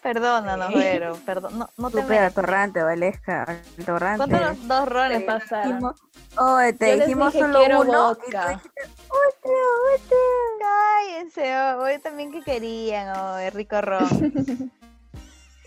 Perdónanos, 0.00 0.68
Sí. 0.68 0.74
Vero. 0.74 1.18
Perdón, 1.26 1.58
no, 1.58 1.68
no 1.76 1.90
te 1.90 2.02
Súper 2.02 2.22
atorrante, 2.22 2.80
Valesca. 2.82 3.60
Atorrante. 3.82 4.38
Los 4.38 4.68
dos 4.68 4.88
roles. 4.88 5.18
Se 5.18 5.24
pasaron. 5.24 5.68
Dijimos, 5.72 6.00
oh, 6.38 6.58
te 6.78 6.90
Yo 6.90 7.04
dijimos 7.04 7.32
dije, 7.32 7.44
solo 7.44 7.62
uno. 7.64 7.82
y 7.82 7.86
vodka. 7.86 8.48
dijiste, 8.50 8.82
otro, 9.08 9.52
otro. 9.94 10.16
Cállense, 10.60 11.56
oh, 11.58 11.82
hoy 11.82 11.98
también 11.98 12.30
que 12.30 12.42
querían, 12.42 13.16
oh, 13.18 13.38
el 13.38 13.50
rico 13.52 13.80
ron. 13.80 14.70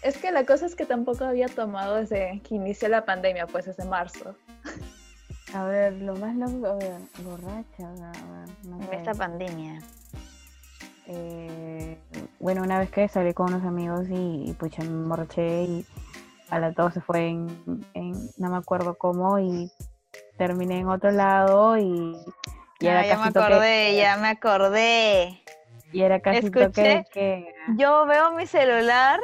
Es 0.03 0.15
que 0.17 0.31
la 0.31 0.45
cosa 0.45 0.67
es 0.67 0.75
que 0.75 0.85
tampoco 0.85 1.25
había 1.25 1.47
tomado 1.47 1.95
desde 1.95 2.39
que 2.47 2.55
inició 2.55 2.87
la 2.87 3.03
pandemia, 3.03 3.47
pues 3.47 3.65
desde 3.65 3.83
marzo. 3.83 4.35
A 5.53 5.63
ver, 5.65 5.93
lo 5.93 6.15
más 6.15 6.35
loco, 6.35 6.67
a 6.67 6.75
ver, 6.75 6.99
borracha, 7.23 7.87
a 7.87 8.11
ver, 8.11 8.49
no 8.65 8.77
en 8.81 8.89
sé. 8.89 8.95
esta 8.97 9.13
pandemia. 9.13 9.81
Eh, 11.07 11.97
bueno, 12.39 12.63
una 12.63 12.79
vez 12.79 12.89
que 12.91 13.07
salí 13.07 13.33
con 13.33 13.53
unos 13.53 13.63
amigos 13.65 14.07
y, 14.09 14.49
y 14.49 14.55
pues 14.59 14.73
ya 14.73 14.83
me 14.83 14.89
emborraché 14.89 15.63
y 15.63 15.85
a 16.49 16.59
la 16.59 16.73
todo 16.73 16.91
se 16.91 16.99
fue 17.01 17.29
en, 17.29 17.47
en- 17.93 18.29
no 18.37 18.49
me 18.49 18.57
acuerdo 18.57 18.95
cómo 18.97 19.39
y 19.39 19.71
terminé 20.37 20.79
en 20.79 20.89
otro 20.89 21.11
lado 21.11 21.77
y, 21.77 22.17
y 22.79 22.87
era 22.87 22.99
Ah, 23.01 23.05
ya 23.07 23.17
me 23.17 23.31
toque- 23.31 23.39
acordé, 23.53 23.95
ya 23.95 24.17
me 24.17 24.27
acordé. 24.27 25.41
y 25.93 26.01
era 26.01 26.19
casi 26.19 26.47
Escuché. 26.47 26.65
toque 26.67 27.03
que 27.13 27.53
Yo 27.77 28.05
veo 28.05 28.31
mi 28.33 28.45
celular. 28.45 29.19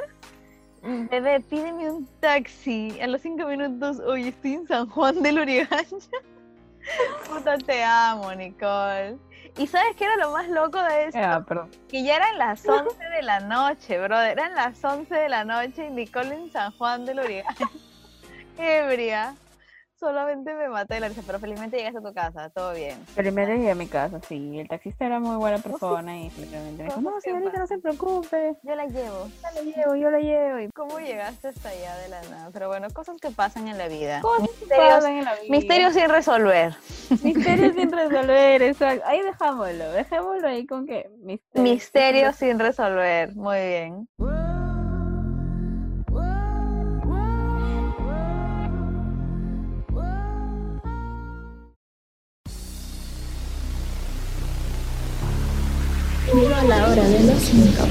Bebé, 0.83 1.39
pídeme 1.39 1.89
un 1.89 2.05
taxi. 2.19 2.99
A 3.01 3.07
los 3.07 3.21
cinco 3.21 3.47
minutos, 3.47 3.99
oye, 3.99 4.29
estoy 4.29 4.53
en 4.55 4.67
San 4.67 4.89
Juan 4.89 5.21
del 5.21 5.39
Urigancha. 5.39 5.95
Puta, 7.29 7.57
te 7.57 7.83
amo, 7.83 8.33
Nicole. 8.33 9.17
¿Y 9.57 9.67
sabes 9.67 9.95
qué 9.95 10.03
era 10.03 10.17
lo 10.17 10.31
más 10.31 10.49
loco 10.49 10.81
de 10.83 11.05
esto? 11.05 11.19
Ah, 11.21 11.43
perdón. 11.47 11.69
Que 11.87 12.03
ya 12.03 12.17
eran 12.17 12.37
las 12.37 12.67
11 12.67 12.97
de 13.15 13.21
la 13.21 13.39
noche, 13.39 13.97
brother. 13.99 14.31
Eran 14.31 14.55
las 14.55 14.83
11 14.83 15.13
de 15.13 15.29
la 15.29 15.45
noche 15.45 15.87
y 15.87 15.91
Nicole 15.91 16.35
en 16.35 16.51
San 16.51 16.71
Juan 16.73 17.05
del 17.05 17.19
Urigancha. 17.19 17.69
Ebria. 18.57 19.35
Solamente 20.03 20.53
me 20.53 20.67
maté 20.67 20.95
de 20.95 20.99
la 20.99 21.07
risa, 21.07 21.21
pero 21.25 21.39
felizmente 21.39 21.77
llegaste 21.77 21.99
a 21.99 22.01
tu 22.01 22.13
casa, 22.13 22.49
todo 22.49 22.73
bien. 22.73 22.97
Felizmente 23.15 23.55
llegué 23.55 23.71
a 23.71 23.75
mi 23.75 23.87
casa, 23.87 24.19
sí. 24.27 24.59
El 24.59 24.67
taxista 24.67 25.05
era 25.05 25.21
muy 25.21 25.37
buena 25.37 25.59
persona 25.59 26.19
y 26.19 26.29
simplemente 26.29 26.83
me 26.83 26.89
dijo, 26.89 26.99
no, 26.99 27.21
señorita, 27.21 27.57
no 27.57 27.67
se 27.67 27.77
preocupe. 27.77 28.57
Yo 28.63 28.75
la 28.75 28.85
llevo. 28.85 29.29
Yo 29.29 29.49
la 29.55 29.61
llevo, 29.61 29.95
yo 29.95 30.11
la 30.11 30.19
llevo. 30.19 30.59
Y 30.59 30.69
¿Cómo 30.73 30.99
llegaste 30.99 31.47
hasta 31.47 31.69
allá 31.69 31.95
de 31.99 32.09
la 32.09 32.21
nada? 32.23 32.49
Pero 32.51 32.67
bueno, 32.67 32.89
cosas 32.89 33.15
que 33.21 33.31
pasan 33.31 33.69
en 33.69 33.77
la 33.77 33.87
vida. 33.87 34.19
cosas 34.19 34.49
que 34.49 34.75
pasan 34.75 35.13
en 35.13 35.23
la 35.23 35.35
vida. 35.35 35.49
misterios 35.49 35.93
sin 35.93 36.09
resolver. 36.09 36.75
Misterios 37.23 37.73
sin 37.73 37.91
resolver, 37.93 38.61
exacto. 38.61 39.05
Ahí 39.07 39.21
dejámoslo, 39.21 39.89
dejémoslo 39.93 40.47
ahí 40.49 40.65
con 40.65 40.85
que 40.85 41.09
misterios. 41.21 41.71
Misterios 41.71 42.35
sin 42.35 42.59
resolver. 42.59 43.33
Muy 43.35 43.57
bien. 43.57 44.52
La 56.77 56.89
hora 56.89 57.03
de 57.03 57.23
los 57.23 57.39
cinco. 57.39 57.83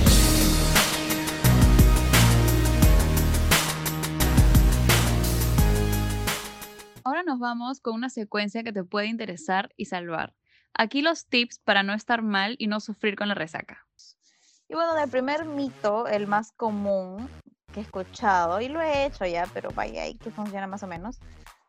Ahora 7.05 7.23
nos 7.23 7.39
vamos 7.39 7.81
con 7.81 7.95
una 7.95 8.09
secuencia 8.09 8.65
que 8.65 8.73
te 8.73 8.83
puede 8.83 9.07
interesar 9.07 9.71
y 9.77 9.85
salvar. 9.85 10.35
Aquí 10.75 11.01
los 11.01 11.27
tips 11.27 11.61
para 11.61 11.85
no 11.85 11.95
estar 11.95 12.23
mal 12.23 12.57
y 12.59 12.67
no 12.67 12.81
sufrir 12.81 13.15
con 13.15 13.29
la 13.29 13.35
resaca. 13.35 13.87
Y 14.69 14.75
bueno, 14.75 14.99
el 14.99 15.09
primer 15.09 15.45
mito, 15.45 16.09
el 16.09 16.27
más 16.27 16.51
común 16.51 17.29
que 17.73 17.81
he 17.81 17.83
escuchado, 17.85 18.61
y 18.61 18.69
lo 18.69 18.81
he 18.81 19.07
hecho 19.07 19.25
ya, 19.27 19.47
pero 19.55 19.71
vaya 19.71 20.03
ahí 20.03 20.15
que 20.15 20.33
funciona 20.33 20.67
más 20.67 20.83
o 20.83 20.89
menos, 20.89 21.21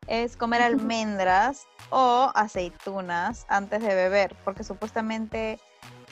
es 0.07 0.35
comer 0.35 0.61
almendras 0.63 1.67
o 1.91 2.31
aceitunas 2.33 3.45
antes 3.49 3.83
de 3.83 3.93
beber, 3.93 4.35
porque 4.43 4.63
supuestamente 4.63 5.59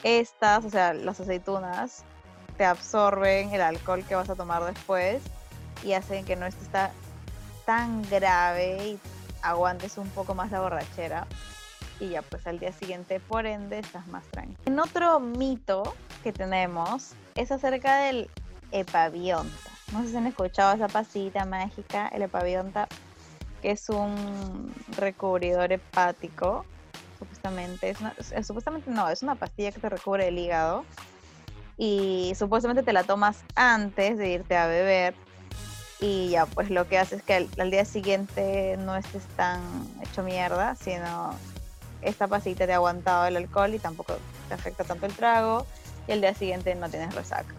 estas, 0.02 0.64
o 0.64 0.70
sea, 0.70 0.92
las 0.94 1.20
aceitunas, 1.20 2.04
te 2.56 2.64
absorben 2.64 3.52
el 3.52 3.60
alcohol 3.62 4.04
que 4.04 4.14
vas 4.14 4.28
a 4.30 4.34
tomar 4.34 4.64
después 4.64 5.22
y 5.82 5.94
hacen 5.94 6.24
que 6.24 6.36
no 6.36 6.46
estés 6.46 6.68
ta- 6.68 6.92
tan 7.64 8.02
grave 8.10 8.76
y 8.86 9.00
aguantes 9.42 9.98
un 9.98 10.08
poco 10.10 10.34
más 10.34 10.50
la 10.50 10.60
borrachera. 10.60 11.26
Y 12.00 12.10
ya, 12.10 12.22
pues 12.22 12.46
al 12.46 12.58
día 12.58 12.72
siguiente, 12.72 13.20
por 13.20 13.46
ende, 13.46 13.78
estás 13.78 14.06
más 14.08 14.24
tranquilo. 14.26 14.60
En 14.66 14.78
otro 14.80 15.20
mito 15.20 15.94
que 16.22 16.32
tenemos 16.32 17.12
es 17.36 17.52
acerca 17.52 17.96
del 18.00 18.28
epavionta. 18.72 19.70
No 19.92 20.02
sé 20.02 20.10
si 20.10 20.16
han 20.16 20.26
escuchado 20.26 20.74
esa 20.74 20.88
pasita 20.88 21.44
mágica, 21.44 22.08
el 22.08 22.22
epavionta, 22.22 22.88
que 23.60 23.70
es 23.72 23.88
un 23.88 24.74
recubridor 24.96 25.72
hepático. 25.72 26.64
Supuestamente, 27.22 27.88
es 27.90 28.00
una- 28.00 28.14
es- 28.18 28.46
supuestamente 28.46 28.90
no, 28.90 29.08
es 29.08 29.22
una 29.22 29.36
pastilla 29.36 29.70
que 29.70 29.78
te 29.78 29.88
recubre 29.88 30.26
el 30.26 30.36
hígado. 30.38 30.84
Y 31.78 32.32
supuestamente 32.36 32.82
te 32.82 32.92
la 32.92 33.04
tomas 33.04 33.44
antes 33.54 34.18
de 34.18 34.28
irte 34.30 34.56
a 34.56 34.66
beber. 34.66 35.14
Y 36.00 36.30
ya, 36.30 36.46
pues 36.46 36.68
lo 36.70 36.88
que 36.88 36.98
hace 36.98 37.14
es 37.14 37.22
que 37.22 37.34
al, 37.34 37.48
al 37.60 37.70
día 37.70 37.84
siguiente 37.84 38.76
no 38.78 38.96
estés 38.96 39.22
tan 39.36 39.60
hecho 40.02 40.24
mierda, 40.24 40.74
sino 40.74 41.32
esta 42.00 42.26
pasita 42.26 42.66
te 42.66 42.72
ha 42.72 42.76
aguantado 42.76 43.26
el 43.26 43.36
alcohol 43.36 43.72
y 43.72 43.78
tampoco 43.78 44.16
te 44.48 44.54
afecta 44.54 44.82
tanto 44.82 45.06
el 45.06 45.14
trago 45.14 45.64
y 46.08 46.12
el 46.12 46.20
día 46.20 46.34
siguiente 46.34 46.74
no 46.74 46.88
tienes 46.90 47.14
resaca. 47.14 47.54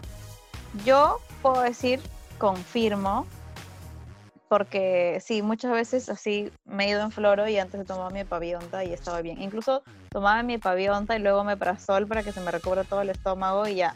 Yo 0.84 1.20
puedo 1.40 1.62
decir, 1.62 2.02
confirmo, 2.36 3.26
porque 4.48 5.20
sí, 5.24 5.42
muchas 5.42 5.72
veces 5.72 6.08
así 6.08 6.50
me 6.64 6.84
he 6.84 6.90
ido 6.90 7.02
en 7.02 7.10
floro 7.10 7.48
y 7.48 7.58
antes 7.58 7.80
he 7.80 7.84
tomado 7.84 8.10
mi 8.10 8.24
pavionta 8.24 8.84
y 8.84 8.92
estaba 8.92 9.20
bien. 9.22 9.40
Incluso 9.40 9.82
tomaba 10.10 10.42
mi 10.42 10.58
pavionta 10.58 11.16
y 11.16 11.20
luego 11.20 11.44
me 11.44 11.56
sol 11.78 12.06
para 12.06 12.22
que 12.22 12.32
se 12.32 12.40
me 12.40 12.50
recubra 12.50 12.84
todo 12.84 13.00
el 13.00 13.10
estómago 13.10 13.66
y 13.66 13.76
ya, 13.76 13.94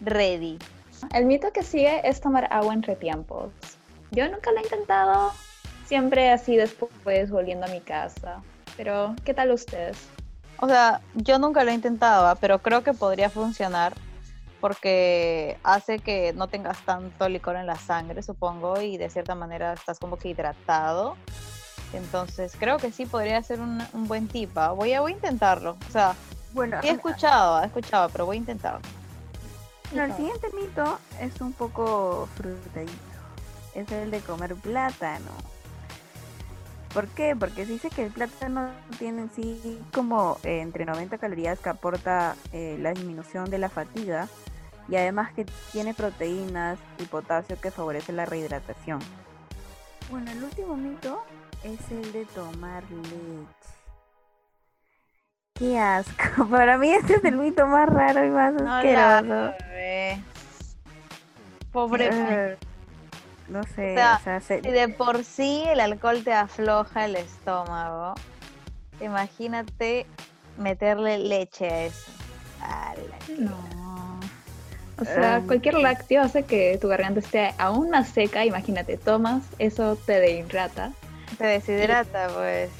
ready. 0.00 0.58
El 1.14 1.26
mito 1.26 1.52
que 1.52 1.62
sigue 1.62 2.06
es 2.08 2.20
tomar 2.20 2.48
agua 2.50 2.74
entre 2.74 2.96
tiempos. 2.96 3.50
Yo 4.10 4.28
nunca 4.28 4.50
lo 4.52 4.58
he 4.58 4.62
intentado, 4.62 5.32
siempre 5.86 6.30
así 6.30 6.56
después 6.56 7.30
volviendo 7.30 7.66
a 7.66 7.68
mi 7.68 7.80
casa. 7.80 8.42
Pero, 8.76 9.14
¿qué 9.24 9.34
tal 9.34 9.50
ustedes? 9.52 9.96
O 10.60 10.66
sea, 10.66 11.00
yo 11.14 11.38
nunca 11.38 11.62
lo 11.62 11.70
he 11.70 11.74
intentado, 11.74 12.26
¿ah? 12.26 12.34
pero 12.34 12.58
creo 12.60 12.82
que 12.82 12.92
podría 12.92 13.30
funcionar 13.30 13.94
porque 14.60 15.58
hace 15.62 15.98
que 15.98 16.32
no 16.34 16.48
tengas 16.48 16.78
tanto 16.84 17.28
licor 17.28 17.56
en 17.56 17.66
la 17.66 17.76
sangre, 17.76 18.22
supongo, 18.22 18.80
y 18.80 18.96
de 18.96 19.08
cierta 19.10 19.34
manera 19.34 19.72
estás 19.72 19.98
como 19.98 20.16
que 20.18 20.28
hidratado. 20.28 21.16
Entonces, 21.92 22.54
creo 22.58 22.76
que 22.78 22.92
sí 22.92 23.06
podría 23.06 23.42
ser 23.42 23.60
un, 23.60 23.82
un 23.92 24.08
buen 24.08 24.28
tip. 24.28 24.56
¿ah? 24.58 24.72
Voy, 24.72 24.92
a, 24.92 25.00
voy 25.00 25.12
a 25.12 25.14
intentarlo. 25.14 25.76
O 25.88 25.92
sea, 25.92 26.14
Bueno, 26.52 26.78
he 26.82 26.90
escuchado, 26.90 27.62
he 27.62 27.66
escuchado, 27.66 28.08
pero 28.10 28.26
voy 28.26 28.36
a 28.36 28.40
intentarlo. 28.40 28.80
bueno, 29.90 30.06
el 30.06 30.14
siguiente 30.14 30.48
mito 30.54 30.98
es 31.20 31.40
un 31.40 31.52
poco 31.52 32.28
frutadito. 32.36 32.92
Es 33.74 33.90
el 33.92 34.10
de 34.10 34.20
comer 34.20 34.54
plátano. 34.56 35.30
¿Por 36.94 37.06
qué? 37.08 37.36
Porque 37.38 37.66
se 37.66 37.72
dice 37.72 37.90
que 37.90 38.04
el 38.06 38.10
plátano 38.12 38.70
tiene 38.98 39.22
en 39.22 39.30
sí 39.30 39.78
como 39.92 40.38
eh, 40.42 40.60
entre 40.60 40.84
90 40.86 41.18
calorías 41.18 41.58
que 41.58 41.68
aporta 41.68 42.34
eh, 42.52 42.76
la 42.80 42.92
disminución 42.92 43.50
de 43.50 43.58
la 43.58 43.68
fatiga 43.68 44.26
y 44.88 44.96
además 44.96 45.32
que 45.34 45.44
tiene 45.70 45.92
proteínas 45.92 46.78
y 46.98 47.04
potasio 47.04 47.60
que 47.60 47.70
favorece 47.70 48.12
la 48.12 48.24
rehidratación. 48.24 49.00
Bueno, 50.10 50.30
el 50.30 50.42
último 50.42 50.76
mito 50.76 51.22
es 51.62 51.78
el 51.90 52.10
de 52.12 52.24
tomar 52.26 52.82
leche. 52.90 53.74
Qué 55.54 55.78
asco. 55.78 56.46
Para 56.50 56.78
mí 56.78 56.88
este 56.90 57.14
es 57.16 57.24
el 57.24 57.36
mito 57.36 57.66
más 57.66 57.88
raro 57.88 58.24
y 58.24 58.30
más 58.30 58.54
No 58.54 58.60
la 58.64 58.78
asqueroso. 59.18 59.54
bebé. 59.68 60.22
Pobre. 61.70 62.08
Eh, 62.10 62.56
no 63.48 63.62
sé, 63.64 63.92
O 63.92 63.94
sea, 63.94 64.16
o 64.20 64.24
sea, 64.24 64.40
se- 64.40 64.60
Si 64.62 64.70
de 64.70 64.88
por 64.88 65.24
sí 65.24 65.64
el 65.66 65.80
alcohol 65.80 66.22
te 66.24 66.32
afloja 66.32 67.04
el 67.06 67.16
estómago, 67.16 68.14
imagínate 69.00 70.06
meterle 70.56 71.18
leche 71.18 71.68
a 72.62 72.94
eso. 72.94 73.30
No. 73.38 73.56
O 75.00 75.04
sea, 75.04 75.36
Em, 75.36 75.46
cualquier 75.46 75.74
lácteo 75.74 76.22
hace 76.22 76.42
que 76.42 76.76
tu 76.80 76.88
garganta 76.88 77.20
esté 77.20 77.54
aún 77.58 77.90
más 77.90 78.08
seca. 78.08 78.44
Imagínate, 78.44 78.96
tomas, 78.96 79.44
eso 79.58 79.96
te 79.96 80.18
deshidrata. 80.20 80.92
Te 81.38 81.46
deshidrata, 81.46 82.28
pues. 82.34 82.70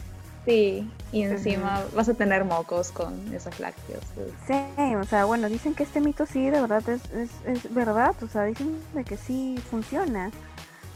Sí, 0.45 0.91
y 1.13 1.23
encima 1.23 1.85
vas 1.95 2.09
a 2.09 2.15
tener 2.15 2.45
mocos 2.45 2.91
con 2.91 3.33
esos 3.35 3.61
lácteos. 3.61 4.03
Sí, 4.47 4.95
o 4.97 5.05
sea, 5.05 5.27
bueno, 5.27 5.49
dicen 5.49 5.75
que 5.75 5.83
este 5.85 6.01
mito 6.01 6.25
sí, 6.27 6.49
de 6.51 6.61
verdad 6.61 6.83
es, 6.89 7.03
es, 7.13 7.31
es 7.45 7.73
verdad, 7.75 8.15
o 8.23 8.29
sea, 8.29 8.45
dicen 8.45 8.81
de 8.95 9.05
que 9.05 9.17
sí 9.19 9.63
funciona, 9.71 10.31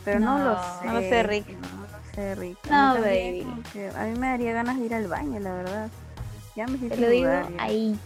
pero 0.05 0.21
no, 0.21 0.39
No, 0.39 0.45
lo 0.45 0.55
no 0.55 0.81
sé. 0.81 0.87
lo 0.93 1.01
sé, 1.01 1.23
Rick. 1.23 1.49
No 1.49 1.69
lo 1.83 2.15
sé, 2.15 2.35
Rick. 2.35 2.59
No, 2.71 2.95
baby. 3.01 3.47
A 3.97 4.05
mí 4.07 4.19
me 4.19 4.27
daría 4.29 4.53
ganas 4.53 4.79
de 4.79 4.87
ir 4.87 4.95
al 4.95 5.09
baño, 5.09 5.39
la 5.41 5.55
verdad. 5.55 5.89
Ya 6.57 6.67
me 6.67 6.79
Te 6.79 6.97
lo 6.97 7.09
digo 7.09 7.27
lugar, 7.27 7.49
ahí. 7.59 7.97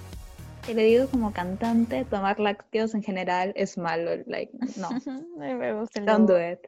Te 0.65 0.75
lo 0.75 0.83
digo 0.83 1.07
como 1.09 1.33
cantante, 1.33 2.05
tomar 2.05 2.41
lácteos 2.41 2.95
en 2.95 3.03
general 3.03 3.53
es 3.57 3.79
malo. 3.79 4.11
Like, 4.27 4.53
no, 4.77 4.89
me 5.39 5.73
gusta 5.75 6.01
el 6.01 6.07
don't 6.07 6.29
do 6.29 6.37
it. 6.53 6.61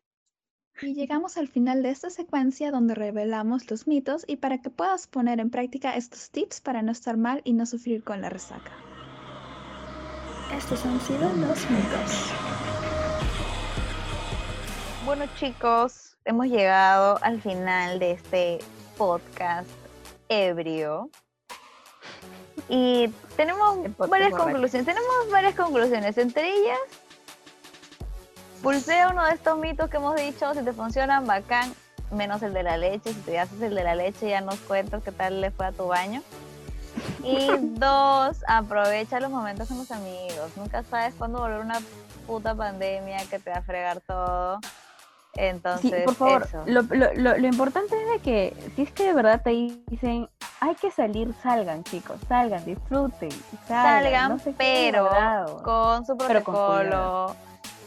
Y 0.81 0.95
llegamos 0.95 1.37
al 1.37 1.49
final 1.49 1.83
de 1.83 1.91
esta 1.91 2.09
secuencia 2.09 2.71
donde 2.71 2.95
revelamos 2.95 3.69
los 3.69 3.89
mitos 3.89 4.25
y 4.29 4.37
para 4.37 4.59
que 4.59 4.71
puedas 4.71 5.09
poner 5.09 5.41
en 5.41 5.51
práctica 5.51 5.97
estos 5.97 6.31
tips 6.31 6.61
para 6.61 6.83
no 6.83 6.93
estar 6.93 7.17
mal 7.17 7.41
y 7.43 7.53
no 7.53 7.67
sufrir 7.67 8.05
con 8.05 8.21
la 8.21 8.29
resaca. 8.31 8.71
Estos 10.57 10.85
han 10.87 11.01
sido 11.01 11.29
los 11.35 11.69
mitos. 11.71 12.33
Bueno 15.09 15.25
chicos, 15.41 16.19
hemos 16.27 16.49
llegado 16.49 17.19
al 17.23 17.41
final 17.41 17.99
de 17.99 18.11
este 18.11 18.59
podcast 18.99 19.67
ebrio. 20.29 21.09
Y 22.69 23.09
tenemos 23.35 23.79
varias 23.97 24.35
conclusiones. 24.35 24.85
Tenemos 24.85 25.31
varias 25.31 25.55
conclusiones. 25.55 26.19
Entre 26.19 26.55
ellas, 26.55 26.79
pulsea 28.63 29.09
uno 29.09 29.25
de 29.25 29.33
estos 29.33 29.57
mitos 29.57 29.89
que 29.89 29.97
hemos 29.97 30.15
dicho. 30.15 30.53
Si 30.53 30.63
te 30.63 30.75
funcionan, 30.75 31.27
bacán. 31.27 31.73
Menos 32.11 32.43
el 32.43 32.53
de 32.53 32.65
la 32.65 32.77
leche. 32.77 33.15
Si 33.15 33.21
te 33.21 33.39
haces 33.39 33.63
el 33.63 33.75
de 33.75 33.85
la 33.85 33.95
leche, 33.95 34.29
ya 34.29 34.43
nos 34.43 34.57
cuentas 34.57 35.03
qué 35.03 35.11
tal 35.11 35.41
le 35.41 35.51
fue 35.51 35.65
a 35.65 35.73
tu 35.73 35.87
baño. 35.87 36.23
Y 37.25 37.49
dos, 37.79 38.45
aprovecha 38.47 39.21
los 39.21 39.31
momentos 39.31 39.69
con 39.69 39.79
los 39.79 39.91
amigos. 39.91 40.55
Nunca 40.57 40.83
sabes 40.83 41.15
cuándo 41.15 41.39
volver 41.39 41.61
una 41.61 41.81
puta 42.27 42.55
pandemia 42.55 43.25
que 43.31 43.39
te 43.39 43.51
va 43.51 43.57
a 43.57 43.63
fregar 43.63 44.03
todo. 44.03 44.61
Entonces, 45.41 45.91
Sí, 45.91 45.97
por 46.05 46.15
favor, 46.15 46.43
eso. 46.49 46.63
lo, 46.67 46.83
lo, 46.83 47.15
lo, 47.15 47.39
lo 47.39 47.47
importante 47.47 47.95
es 48.03 48.11
de 48.11 48.19
que 48.19 48.55
si 48.75 48.83
es 48.83 48.91
que 48.93 49.05
de 49.05 49.13
verdad 49.13 49.41
te 49.43 49.51
dicen 49.51 50.29
hay 50.61 50.75
que 50.75 50.91
salir, 50.91 51.33
salgan 51.43 51.85
chicos, 51.85 52.17
salgan, 52.29 52.65
disfruten, 52.65 53.29
salgan, 53.69 54.37
no 54.45 54.53
pero 54.57 55.09
con 55.63 56.05
su 56.05 56.17
Pero 56.17 56.43
con 56.43 56.55
protocolo 56.55 57.37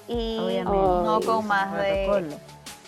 y 0.08 0.38
Obviamente. 0.40 0.72
no 0.72 1.20
con 1.26 1.48
más 1.48 1.74
de 1.78 2.06
Protocolo. 2.06 2.36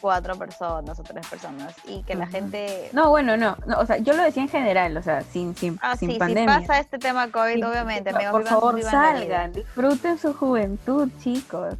Cuatro 0.03 0.35
personas 0.35 0.99
o 0.99 1.03
tres 1.03 1.25
personas 1.27 1.73
y 1.87 2.03
que 2.03 2.13
la 2.13 2.27
gente 2.27 2.89
No, 2.91 3.09
bueno, 3.09 3.37
no, 3.37 3.55
no, 3.65 3.79
o 3.79 3.85
sea, 3.85 3.97
yo 3.99 4.11
lo 4.13 4.21
decía 4.21 4.43
en 4.43 4.49
general, 4.49 4.97
o 4.97 5.01
sea, 5.01 5.21
sin, 5.21 5.55
sin, 5.55 5.79
ah 5.81 5.95
sin 5.95 6.11
sí 6.11 6.19
pandemia. 6.19 6.59
si 6.59 6.67
pasa 6.67 6.79
este 6.81 6.99
tema 6.99 7.31
covid 7.31 7.55
Sí, 7.55 7.63
obviamente 7.63 8.11
por- 8.11 8.19
amigos 8.21 8.31
por 8.33 8.41
vivan- 8.43 8.53
favor, 8.53 8.75
vivan 8.75 8.91
salgan, 8.91 9.53
disfruten 9.53 10.17
su 10.17 10.33
juventud, 10.33 11.09
chicos. 11.21 11.75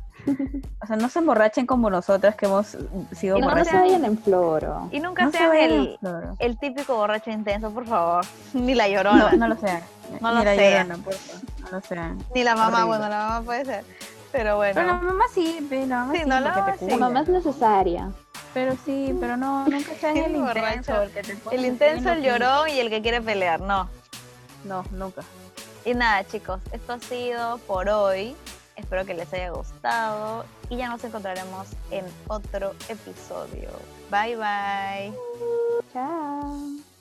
O 0.82 0.86
sea, 0.88 0.96
no 0.96 1.10
se 1.10 1.20
emborrachen 1.20 1.66
como 1.66 1.90
nosotras 1.90 2.36
que 2.36 2.46
hemos 2.46 2.78
sido 3.12 3.38
Y 3.38 3.42
no 3.42 3.48
borrachas. 3.50 3.74
se 3.74 3.78
vayan 3.78 4.06
en 4.06 4.18
floro. 4.18 4.88
y 4.90 5.02
nunca 5.02 5.26
No 5.26 5.32
se 5.32 5.38
sean 5.40 5.50
vayan, 5.50 5.72
el, 5.72 5.98
Floro. 6.00 6.36
el 6.40 6.58
típico 6.60 6.96
borracho 6.96 7.30
intenso 7.30 7.72
por 7.72 7.86
favor 7.86 8.24
ni 8.54 8.74
la 8.74 8.88
llorona 8.88 9.32
No, 9.32 9.38
no 9.38 9.48
lo 9.50 9.58
sean. 9.58 9.82
No 10.22 10.30
Ni 10.32 10.38
lo 10.38 10.44
la 10.46 10.56
sean. 10.56 10.88
llorona, 10.88 11.04
por 11.04 11.14
favor, 11.14 11.42
No 11.60 11.70
lo 11.72 11.82
sean. 11.82 12.18
ni 12.34 12.44
la 12.46 12.56
mamá 12.56 12.68
horrible. 12.86 12.86
bueno 12.88 13.10
la 13.10 13.18
mamá 13.28 13.42
puede 13.46 13.66
ser 13.66 13.84
pero 14.34 14.58
bueno 14.58 14.74
Pero 14.74 14.88
la 14.88 14.94
mamá 14.96 15.24
sí, 15.34 15.66
la 15.70 15.96
mamá 15.98 16.14
Sí, 16.14 16.20
sí, 16.24 16.26
no, 16.30 16.40
la 16.42 16.50
mamá 16.52 16.74
te 16.74 16.90
sí. 16.90 16.98
mamá 16.98 17.22
es 17.22 17.30
necesaria. 17.30 18.12
Pero 18.54 18.76
sí, 18.84 19.16
pero 19.20 19.38
no, 19.38 19.66
nunca 19.68 19.94
seas 19.96 20.14
Sí, 20.14 20.20
el 20.20 20.36
intenso, 20.36 21.02
el 21.04 21.12
que 21.12 21.22
te 21.22 21.36
pone 21.38 21.56
el 21.56 21.66
intenso 21.66 22.10
el 22.12 22.22
llorón 22.24 22.68
y 22.70 22.80
el 22.80 22.90
que 22.90 23.02
quiere 23.02 23.22
pelear 23.22 23.62
no 23.62 23.88
No, 24.66 24.84
nunca. 24.92 25.22
Y 25.86 25.94
nada, 25.94 26.26
chicos, 26.26 26.60
esto 26.72 26.94
ha 26.94 27.00
sido 27.00 27.58
por 27.60 27.88
hoy. 27.90 28.36
Espero 28.76 29.06
que 29.06 29.14
les 29.14 29.32
haya 29.34 29.52
gustado 29.52 30.46
y 30.70 30.78
ya 30.78 30.90
nos 30.90 31.04
encontraremos 31.04 31.68
en 31.92 32.06
otro 32.28 32.74
episodio. 32.90 33.70
Bye 34.10 34.36
bye. 34.36 35.14
Chao. 35.94 36.93